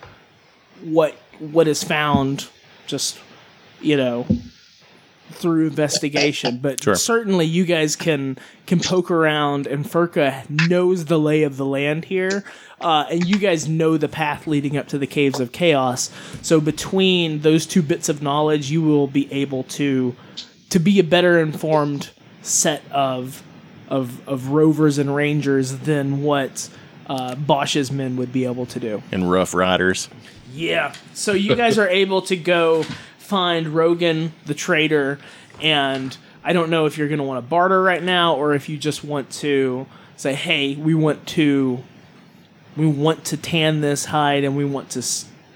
what 0.82 1.14
what 1.40 1.68
is 1.68 1.84
found, 1.84 2.48
just 2.88 3.20
you 3.82 3.98
know 3.98 4.26
through 5.32 5.68
investigation, 5.68 6.58
but 6.58 6.84
Sure. 6.84 6.94
certainly 6.94 7.46
you 7.46 7.66
guys 7.66 7.96
can 7.96 8.38
can 8.66 8.80
poke 8.80 9.10
around, 9.10 9.66
and 9.68 9.86
Furka 9.86 10.48
knows 10.70 11.06
the 11.06 11.18
lay 11.20 11.44
of 11.44 11.58
the 11.58 11.66
land 11.66 12.06
here, 12.06 12.44
uh, 12.82 13.06
and 13.10 13.26
you 13.28 13.38
guys 13.38 13.68
know 13.68 13.98
the 13.98 14.10
path 14.10 14.46
leading 14.46 14.78
up 14.78 14.88
to 14.90 14.98
the 14.98 15.08
caves 15.08 15.40
of 15.40 15.52
chaos. 15.52 16.12
So 16.42 16.60
between 16.60 17.42
those 17.42 17.66
two 17.66 17.82
bits 17.82 18.10
of 18.10 18.22
knowledge, 18.22 18.70
you 18.72 18.82
will 18.82 19.08
be 19.08 19.32
able 19.34 19.64
to 19.64 20.16
to 20.72 20.80
be 20.80 21.00
a 21.00 21.04
better 21.04 21.40
informed 21.40 22.10
set 22.42 22.82
of 22.92 23.44
of 23.88 24.28
of 24.28 24.48
rovers 24.48 24.98
and 24.98 25.16
rangers 25.16 25.80
than 25.80 26.24
what 26.24 26.70
uh, 27.08 27.36
Bosch's 27.36 27.92
men 27.92 28.16
would 28.18 28.34
be 28.34 28.46
able 28.46 28.66
to 28.68 28.80
do. 28.80 29.04
And 29.12 29.30
rough 29.30 29.54
riders. 29.54 30.10
Yeah. 30.54 30.94
So 31.14 31.34
you 31.34 31.56
guys 31.56 31.78
are 31.78 31.90
able 32.04 32.22
to 32.24 32.36
go 32.36 32.84
find 33.18 33.68
Rogan 33.68 34.34
the 34.46 34.54
trader, 34.54 35.20
and 35.62 36.18
I 36.44 36.54
don't 36.54 36.70
know 36.70 36.86
if 36.86 36.98
you're 36.98 37.08
going 37.10 37.20
to 37.20 37.24
want 37.24 37.44
to 37.44 37.50
barter 37.50 37.82
right 37.82 38.02
now 38.02 38.36
or 38.36 38.54
if 38.54 38.70
you 38.70 38.78
just 38.78 39.04
want 39.04 39.30
to 39.32 39.86
say, 40.16 40.34
"Hey, 40.34 40.76
we 40.76 40.96
want 40.96 41.28
to, 41.28 41.84
we 42.78 42.88
want 42.88 43.26
to 43.26 43.38
tan 43.38 43.82
this 43.82 44.06
hide 44.06 44.44
and 44.44 44.56
we 44.56 44.66
want 44.66 44.92
to 44.92 45.02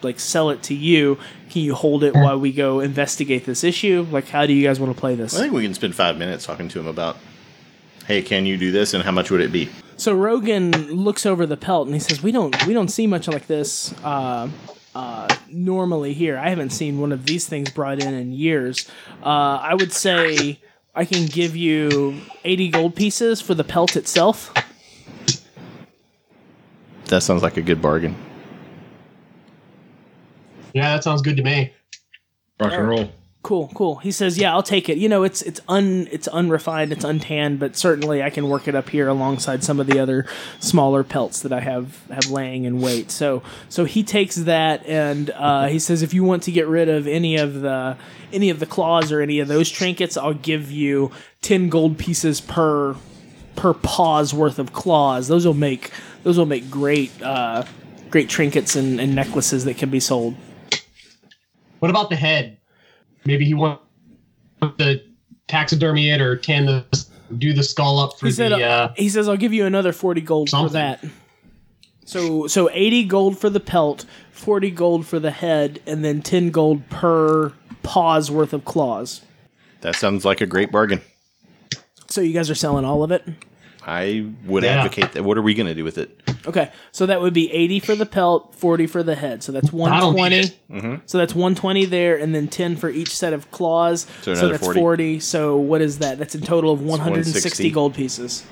like 0.06 0.20
sell 0.20 0.50
it 0.52 0.64
to 0.64 0.74
you. 0.74 1.18
Can 1.50 1.64
you 1.64 1.76
hold 1.76 2.04
it 2.04 2.14
while 2.14 2.40
we 2.40 2.54
go 2.54 2.80
investigate 2.80 3.46
this 3.46 3.64
issue? 3.64 4.08
Like, 4.10 4.30
how 4.30 4.46
do 4.46 4.54
you 4.54 4.66
guys 4.66 4.80
want 4.80 4.96
to 4.96 5.00
play 5.00 5.16
this?" 5.16 5.36
I 5.36 5.42
think 5.42 5.54
we 5.54 5.64
can 5.64 5.74
spend 5.74 5.94
five 5.96 6.18
minutes 6.18 6.46
talking 6.46 6.70
to 6.70 6.80
him 6.80 6.88
about, 6.88 7.18
hey, 8.08 8.22
can 8.22 8.46
you 8.46 8.56
do 8.58 8.72
this, 8.72 8.94
and 8.94 9.04
how 9.04 9.12
much 9.12 9.30
would 9.32 9.42
it 9.42 9.52
be? 9.52 9.70
So 9.98 10.14
Rogan 10.14 10.72
looks 10.92 11.26
over 11.26 11.46
the 11.46 11.58
pelt 11.58 11.88
and 11.88 11.96
he 11.96 12.00
says, 12.00 12.22
"We 12.22 12.32
don't 12.32 12.66
we 12.66 12.74
don't 12.74 12.90
see 12.90 13.08
much 13.08 13.28
like 13.28 13.48
this 13.48 13.94
uh, 14.04 14.50
uh, 14.94 15.36
normally 15.50 16.14
here. 16.14 16.38
I 16.38 16.50
haven't 16.50 16.72
seen 16.72 17.00
one 17.00 17.12
of 17.12 17.26
these 17.26 17.48
things 17.48 17.70
brought 17.72 18.02
in 18.02 18.14
in 18.14 18.32
years. 18.34 18.90
Uh, 19.24 19.60
I 19.62 19.74
would 19.74 19.94
say 19.94 20.60
I 20.94 21.06
can 21.06 21.28
give 21.28 21.56
you 21.56 22.20
eighty 22.44 22.70
gold 22.70 22.96
pieces 22.96 23.42
for 23.42 23.54
the 23.54 23.64
pelt 23.64 23.96
itself. 23.96 24.54
That 27.06 27.22
sounds 27.22 27.44
like 27.44 27.56
a 27.56 27.62
good 27.62 27.82
bargain. 27.82 28.16
Yeah, 30.76 30.94
that 30.94 31.06
sounds 31.06 31.22
good 31.22 31.38
to 31.38 31.44
me. 31.44 31.74
Rock 32.60 32.74
and 32.74 32.88
roll. 32.88 33.10
Cool, 33.44 33.72
cool. 33.74 33.96
He 33.98 34.12
says, 34.12 34.38
"Yeah, 34.38 34.52
I'll 34.52 34.64
take 34.64 34.90
it. 34.90 34.98
You 34.98 35.08
know, 35.08 35.24
it's 35.24 35.42
it's 35.44 35.62
un 35.70 36.10
it's 36.12 36.28
unrefined, 36.28 36.92
it's 36.92 37.06
untanned, 37.06 37.60
but 37.60 37.78
certainly 37.78 38.22
I 38.22 38.30
can 38.30 38.50
work 38.50 38.68
it 38.68 38.76
up 38.76 38.90
here 38.90 39.08
alongside 39.08 39.64
some 39.64 39.80
of 39.80 39.88
the 39.88 40.00
other 40.00 40.26
smaller 40.60 41.06
pelts 41.06 41.44
that 41.44 41.54
I 41.54 41.62
have 41.62 42.06
have 42.10 42.30
laying 42.30 42.66
in 42.66 42.82
wait." 42.82 43.10
So 43.10 43.42
so 43.70 43.86
he 43.86 44.04
takes 44.04 44.36
that 44.36 44.86
and 44.86 45.30
uh, 45.30 45.68
he 45.68 45.80
says, 45.80 46.02
"If 46.02 46.14
you 46.14 46.26
want 46.26 46.44
to 46.44 46.52
get 46.52 46.68
rid 46.68 46.90
of 46.90 47.08
any 47.08 47.38
of 47.38 47.62
the 47.62 47.96
any 48.34 48.50
of 48.50 48.60
the 48.60 48.66
claws 48.66 49.14
or 49.14 49.22
any 49.22 49.40
of 49.40 49.48
those 49.48 49.70
trinkets, 49.70 50.18
I'll 50.18 50.34
give 50.34 50.72
you 50.72 51.12
ten 51.42 51.70
gold 51.70 51.98
pieces 51.98 52.42
per 52.42 52.96
per 53.56 53.74
paw's 53.74 54.34
worth 54.34 54.60
of 54.60 54.74
claws. 54.74 55.30
Those 55.30 55.46
will 55.46 55.54
make 55.54 55.92
those 56.24 56.38
will 56.38 56.48
make 56.48 56.70
great 56.70 57.12
uh, 57.22 57.64
great 58.10 58.28
trinkets 58.28 58.76
and, 58.76 59.00
and 59.00 59.16
necklaces 59.16 59.64
that 59.64 59.78
can 59.78 59.90
be 59.90 60.02
sold." 60.02 60.36
What 61.80 61.92
about 61.92 62.10
the 62.10 62.16
head? 62.16 62.58
Maybe 63.26 63.46
he 63.46 63.54
wants 63.54 63.82
to 64.62 65.02
taxidermy 65.48 66.10
it 66.10 66.22
or 66.22 66.36
tan 66.38 66.66
the 66.66 66.86
do 67.38 67.54
the 67.54 67.64
skull 67.64 68.00
up 68.00 68.20
for 68.20 68.28
He 68.28 68.32
said, 68.32 68.52
the. 68.52 68.64
Uh, 68.64 68.94
he 68.96 69.10
says, 69.10 69.28
"I'll 69.28 69.38
give 69.38 69.54
you 69.54 69.66
another 69.66 69.92
forty 69.92 70.22
gold 70.22 70.50
for 70.50 70.70
that." 70.70 71.04
So, 72.06 72.46
so 72.48 72.70
eighty 72.72 73.04
gold 73.04 73.38
for 73.40 73.50
the 73.50 73.60
pelt, 73.60 74.06
forty 74.32 74.70
gold 74.72 75.08
for 75.08 75.20
the 75.20 75.32
head, 75.32 75.80
and 75.88 76.06
then 76.06 76.22
ten 76.22 76.52
gold 76.52 76.88
per 76.90 77.52
paw's 77.84 78.30
worth 78.30 78.54
of 78.54 78.64
claws. 78.66 79.22
That 79.82 79.96
sounds 79.96 80.24
like 80.26 80.40
a 80.42 80.46
great 80.46 80.72
bargain. 80.72 81.02
So 82.08 82.22
you 82.22 82.34
guys 82.34 82.50
are 82.50 82.56
selling 82.56 82.86
all 82.86 83.04
of 83.04 83.12
it. 83.12 83.24
I 83.86 84.28
would 84.46 84.64
Yeah. 84.64 84.84
advocate 84.84 85.14
that. 85.14 85.24
What 85.24 85.38
are 85.38 85.42
we 85.42 85.54
going 85.56 85.68
to 85.68 85.76
do 85.76 85.84
with 85.84 85.98
it? 85.98 86.22
Okay, 86.48 86.72
so 86.92 87.06
that 87.08 87.22
would 87.22 87.34
be 87.34 87.52
eighty 87.52 87.80
for 87.80 87.96
the 87.96 88.06
pelt, 88.06 88.54
forty 88.56 88.86
for 88.88 89.02
the 89.04 89.16
head. 89.16 89.42
So 89.44 89.52
that's 89.52 89.72
one 89.72 89.92
That'll 89.92 90.14
twenty. 90.14 90.42
beat 90.70 90.84
it. 90.84 91.02
So 91.06 91.18
that's 91.18 91.34
one 91.34 91.56
twenty 91.56 91.86
there, 91.86 92.18
and 92.18 92.36
then 92.36 92.48
ten 92.48 92.76
for 92.76 92.90
each 92.90 93.16
set 93.16 93.34
of 93.34 93.50
claws. 93.52 94.06
So 94.22 94.34
So, 94.36 94.50
that's 94.50 94.64
40. 94.64 94.80
forty. 94.80 95.20
So 95.20 95.58
what 95.58 95.82
is 95.82 96.00
that? 96.00 96.18
That's 96.20 96.36
a 96.36 96.42
total 96.42 96.72
of 96.72 96.82
one 96.82 97.00
hundred 97.00 97.26
and 97.26 97.34
160. 97.34 97.72
gold 97.72 97.94
pieces. 97.96 98.44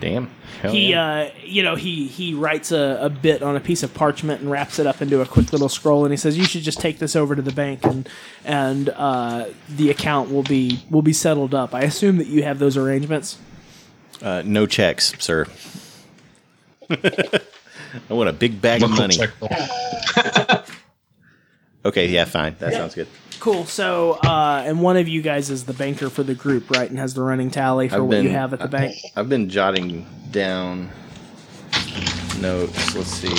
Damn. 0.00 0.28
Hell 0.60 0.72
he 0.72 0.90
yeah. 0.90 1.06
uh 1.06 1.30
you 1.44 1.62
know 1.62 1.76
he 1.76 2.06
he 2.08 2.34
writes 2.34 2.72
a, 2.72 2.98
a 3.00 3.08
bit 3.08 3.42
on 3.42 3.56
a 3.56 3.60
piece 3.60 3.82
of 3.82 3.94
parchment 3.94 4.40
and 4.40 4.50
wraps 4.50 4.78
it 4.78 4.86
up 4.86 5.00
into 5.00 5.20
a 5.20 5.26
quick 5.26 5.52
little 5.52 5.68
scroll 5.68 6.04
and 6.04 6.12
he 6.12 6.16
says 6.16 6.36
you 6.36 6.44
should 6.44 6.62
just 6.62 6.80
take 6.80 6.98
this 6.98 7.16
over 7.16 7.34
to 7.34 7.42
the 7.42 7.52
bank 7.52 7.84
and 7.84 8.08
and 8.44 8.88
uh 8.90 9.46
the 9.68 9.90
account 9.90 10.30
will 10.30 10.42
be 10.42 10.84
will 10.90 11.02
be 11.02 11.12
settled 11.12 11.54
up 11.54 11.74
i 11.74 11.82
assume 11.82 12.16
that 12.18 12.26
you 12.26 12.42
have 12.42 12.58
those 12.58 12.76
arrangements 12.76 13.38
Uh, 14.22 14.42
no 14.44 14.64
checks, 14.66 15.12
sir. 15.18 15.46
I 18.10 18.12
want 18.12 18.28
a 18.28 18.32
big 18.32 18.60
bag 18.60 18.82
of 18.82 18.90
money. 18.90 19.16
Okay, 21.86 22.08
yeah, 22.08 22.24
fine. 22.24 22.56
That 22.60 22.72
sounds 22.72 22.94
good. 22.94 23.08
cool 23.40 23.66
so 23.66 24.12
uh 24.24 24.62
and 24.64 24.80
one 24.80 24.96
of 24.96 25.06
you 25.06 25.20
guys 25.20 25.50
is 25.50 25.64
the 25.66 25.74
banker 25.74 26.08
for 26.08 26.22
the 26.22 26.34
group 26.34 26.70
right 26.70 26.88
and 26.88 26.98
has 26.98 27.12
the 27.12 27.20
running 27.20 27.50
tally 27.50 27.90
for 27.90 27.96
I've 27.96 28.04
what 28.04 28.22
you 28.22 28.30
have 28.30 28.54
at 28.54 28.58
the 28.60 28.68
bank 28.68 28.96
I've 29.16 29.28
been 29.28 29.50
jotting 29.50 30.06
down 30.30 30.88
notes. 32.40 32.94
Let's 32.94 33.10
see. 33.10 33.34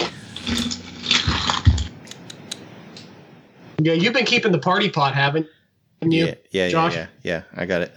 yeah, 3.81 3.93
you've 3.93 4.13
been 4.13 4.25
keeping 4.25 4.51
the 4.51 4.60
party 4.60 4.89
pot, 4.89 5.13
haven't 5.15 5.47
you? 6.01 6.25
Yeah, 6.25 6.25
yeah, 6.25 6.36
yeah, 6.51 6.69
Josh? 6.69 6.95
yeah, 6.95 7.08
yeah. 7.23 7.41
I 7.55 7.65
got 7.65 7.81
it. 7.81 7.93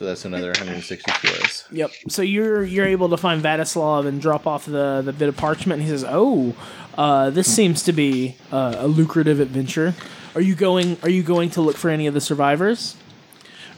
So 0.00 0.06
that's 0.06 0.24
another 0.24 0.46
160 0.46 1.12
for. 1.12 1.74
Yep. 1.74 1.90
So 2.08 2.22
you're 2.22 2.64
you're 2.64 2.86
able 2.86 3.10
to 3.10 3.18
find 3.18 3.42
Vadislav 3.42 4.06
and 4.06 4.18
drop 4.18 4.46
off 4.46 4.64
the 4.64 5.02
the 5.04 5.12
bit 5.12 5.28
of 5.28 5.36
parchment. 5.36 5.82
And 5.82 5.82
he 5.82 5.94
says, 5.94 6.06
"Oh, 6.08 6.54
uh, 6.96 7.28
this 7.28 7.54
seems 7.54 7.82
to 7.82 7.92
be 7.92 8.36
uh, 8.50 8.76
a 8.78 8.88
lucrative 8.88 9.40
adventure. 9.40 9.94
Are 10.34 10.40
you 10.40 10.54
going? 10.54 10.96
Are 11.02 11.10
you 11.10 11.22
going 11.22 11.50
to 11.50 11.60
look 11.60 11.76
for 11.76 11.90
any 11.90 12.06
of 12.06 12.14
the 12.14 12.20
survivors?" 12.22 12.96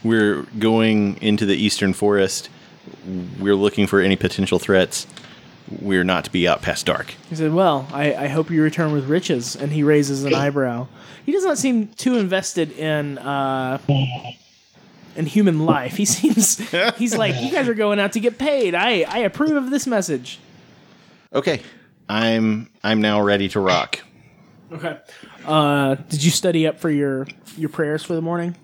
We're 0.01 0.43
going 0.57 1.21
into 1.21 1.45
the 1.45 1.57
eastern 1.57 1.91
forest. 1.91 2.47
We're 3.37 3.57
looking 3.57 3.85
for 3.85 3.99
any 3.99 4.15
potential 4.15 4.59
threats. 4.59 5.05
We're 5.81 6.05
not 6.05 6.23
to 6.23 6.31
be 6.31 6.47
out 6.47 6.61
past 6.61 6.85
dark. 6.85 7.15
He 7.29 7.35
said, 7.35 7.53
"Well, 7.53 7.85
I, 7.91 8.15
I 8.15 8.27
hope 8.27 8.49
you 8.49 8.63
return 8.63 8.93
with 8.93 9.09
riches." 9.09 9.57
And 9.57 9.73
he 9.73 9.83
raises 9.83 10.23
an 10.23 10.33
eyebrow. 10.33 10.87
He 11.25 11.33
does 11.33 11.43
not 11.43 11.57
seem 11.57 11.89
too 11.89 12.17
invested 12.17 12.71
in 12.71 13.17
uh, 13.17 13.79
in 15.15 15.25
human 15.25 15.65
life. 15.65 15.95
He 15.97 16.05
seems 16.05 16.57
he's 16.97 17.15
like, 17.15 17.39
"You 17.41 17.51
guys 17.51 17.67
are 17.67 17.73
going 17.73 17.99
out 17.99 18.13
to 18.13 18.19
get 18.19 18.37
paid. 18.37 18.75
I 18.75 19.01
I 19.03 19.19
approve 19.19 19.51
of 19.51 19.69
this 19.69 19.87
message." 19.87 20.39
Okay, 21.33 21.61
I'm 22.09 22.69
I'm 22.83 23.01
now 23.01 23.21
ready 23.21 23.49
to 23.49 23.59
rock. 23.59 23.99
Okay. 24.71 24.97
Uh, 25.45 25.95
did 25.95 26.23
you 26.23 26.31
study 26.31 26.65
up 26.67 26.79
for 26.79 26.89
your 26.89 27.27
your 27.57 27.69
prayers 27.69 28.03
for 28.03 28.13
the 28.15 28.21
morning? 28.21 28.55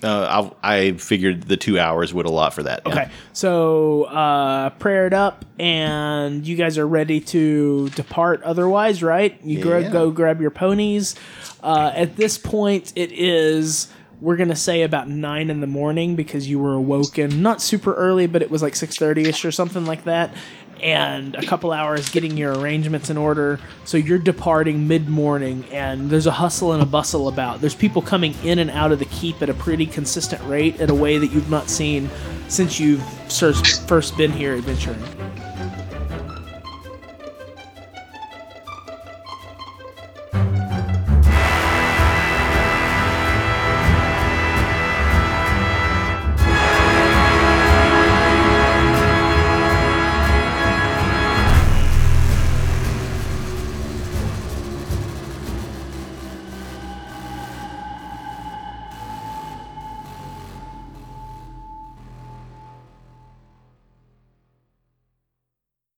Uh, 0.00 0.28
I'll, 0.30 0.56
I 0.62 0.92
figured 0.92 1.42
the 1.42 1.56
two 1.56 1.76
hours 1.76 2.14
would 2.14 2.24
allot 2.24 2.54
for 2.54 2.62
that. 2.62 2.82
yeah. 2.86 2.92
Okay, 2.92 3.10
so 3.32 4.04
uh, 4.04 4.70
prayed 4.70 5.12
up, 5.12 5.44
and 5.58 6.46
you 6.46 6.54
guys 6.54 6.78
are 6.78 6.86
ready 6.86 7.18
to 7.20 7.88
depart. 7.90 8.40
Otherwise, 8.44 9.02
right? 9.02 9.36
You 9.42 9.60
gra- 9.60 9.82
Yeah. 9.82 9.90
go 9.90 10.12
grab 10.12 10.40
your 10.40 10.52
ponies. 10.52 11.16
Uh, 11.64 11.90
at 11.96 12.14
this 12.16 12.38
point, 12.38 12.92
it 12.94 13.10
is 13.10 13.88
we're 14.20 14.36
gonna 14.36 14.56
say 14.56 14.82
about 14.82 15.08
nine 15.08 15.50
in 15.50 15.60
the 15.60 15.66
morning 15.66 16.16
because 16.16 16.48
you 16.48 16.58
were 16.58 16.74
awoken 16.74 17.42
not 17.42 17.62
super 17.62 17.94
early, 17.94 18.26
but 18.26 18.42
it 18.42 18.50
was 18.50 18.62
like 18.62 18.74
six 18.76 18.96
thirty 18.96 19.28
ish 19.28 19.44
or 19.44 19.52
something 19.52 19.86
like 19.86 20.04
that. 20.04 20.34
and 20.80 21.34
a 21.34 21.44
couple 21.44 21.72
hours 21.72 22.08
getting 22.10 22.36
your 22.36 22.54
arrangements 22.56 23.10
in 23.10 23.16
order. 23.16 23.58
So 23.84 23.96
you're 23.96 24.18
departing 24.18 24.86
mid 24.86 25.08
morning, 25.08 25.64
and 25.72 26.08
there's 26.08 26.26
a 26.26 26.30
hustle 26.30 26.72
and 26.72 26.80
a 26.80 26.86
bustle 26.86 27.26
about. 27.26 27.60
There's 27.60 27.74
people 27.74 28.00
coming 28.00 28.34
in 28.44 28.60
and 28.60 28.70
out 28.70 28.92
of 28.92 29.00
the 29.00 29.04
keep 29.06 29.42
at 29.42 29.50
a 29.50 29.54
pretty 29.54 29.86
consistent 29.86 30.40
rate, 30.44 30.80
at 30.80 30.88
a 30.88 30.94
way 30.94 31.18
that 31.18 31.32
you've 31.32 31.50
not 31.50 31.68
seen 31.68 32.08
since 32.48 32.78
you've 32.78 33.02
first 33.32 34.16
been 34.16 34.30
here 34.32 34.54
adventuring. 34.54 35.02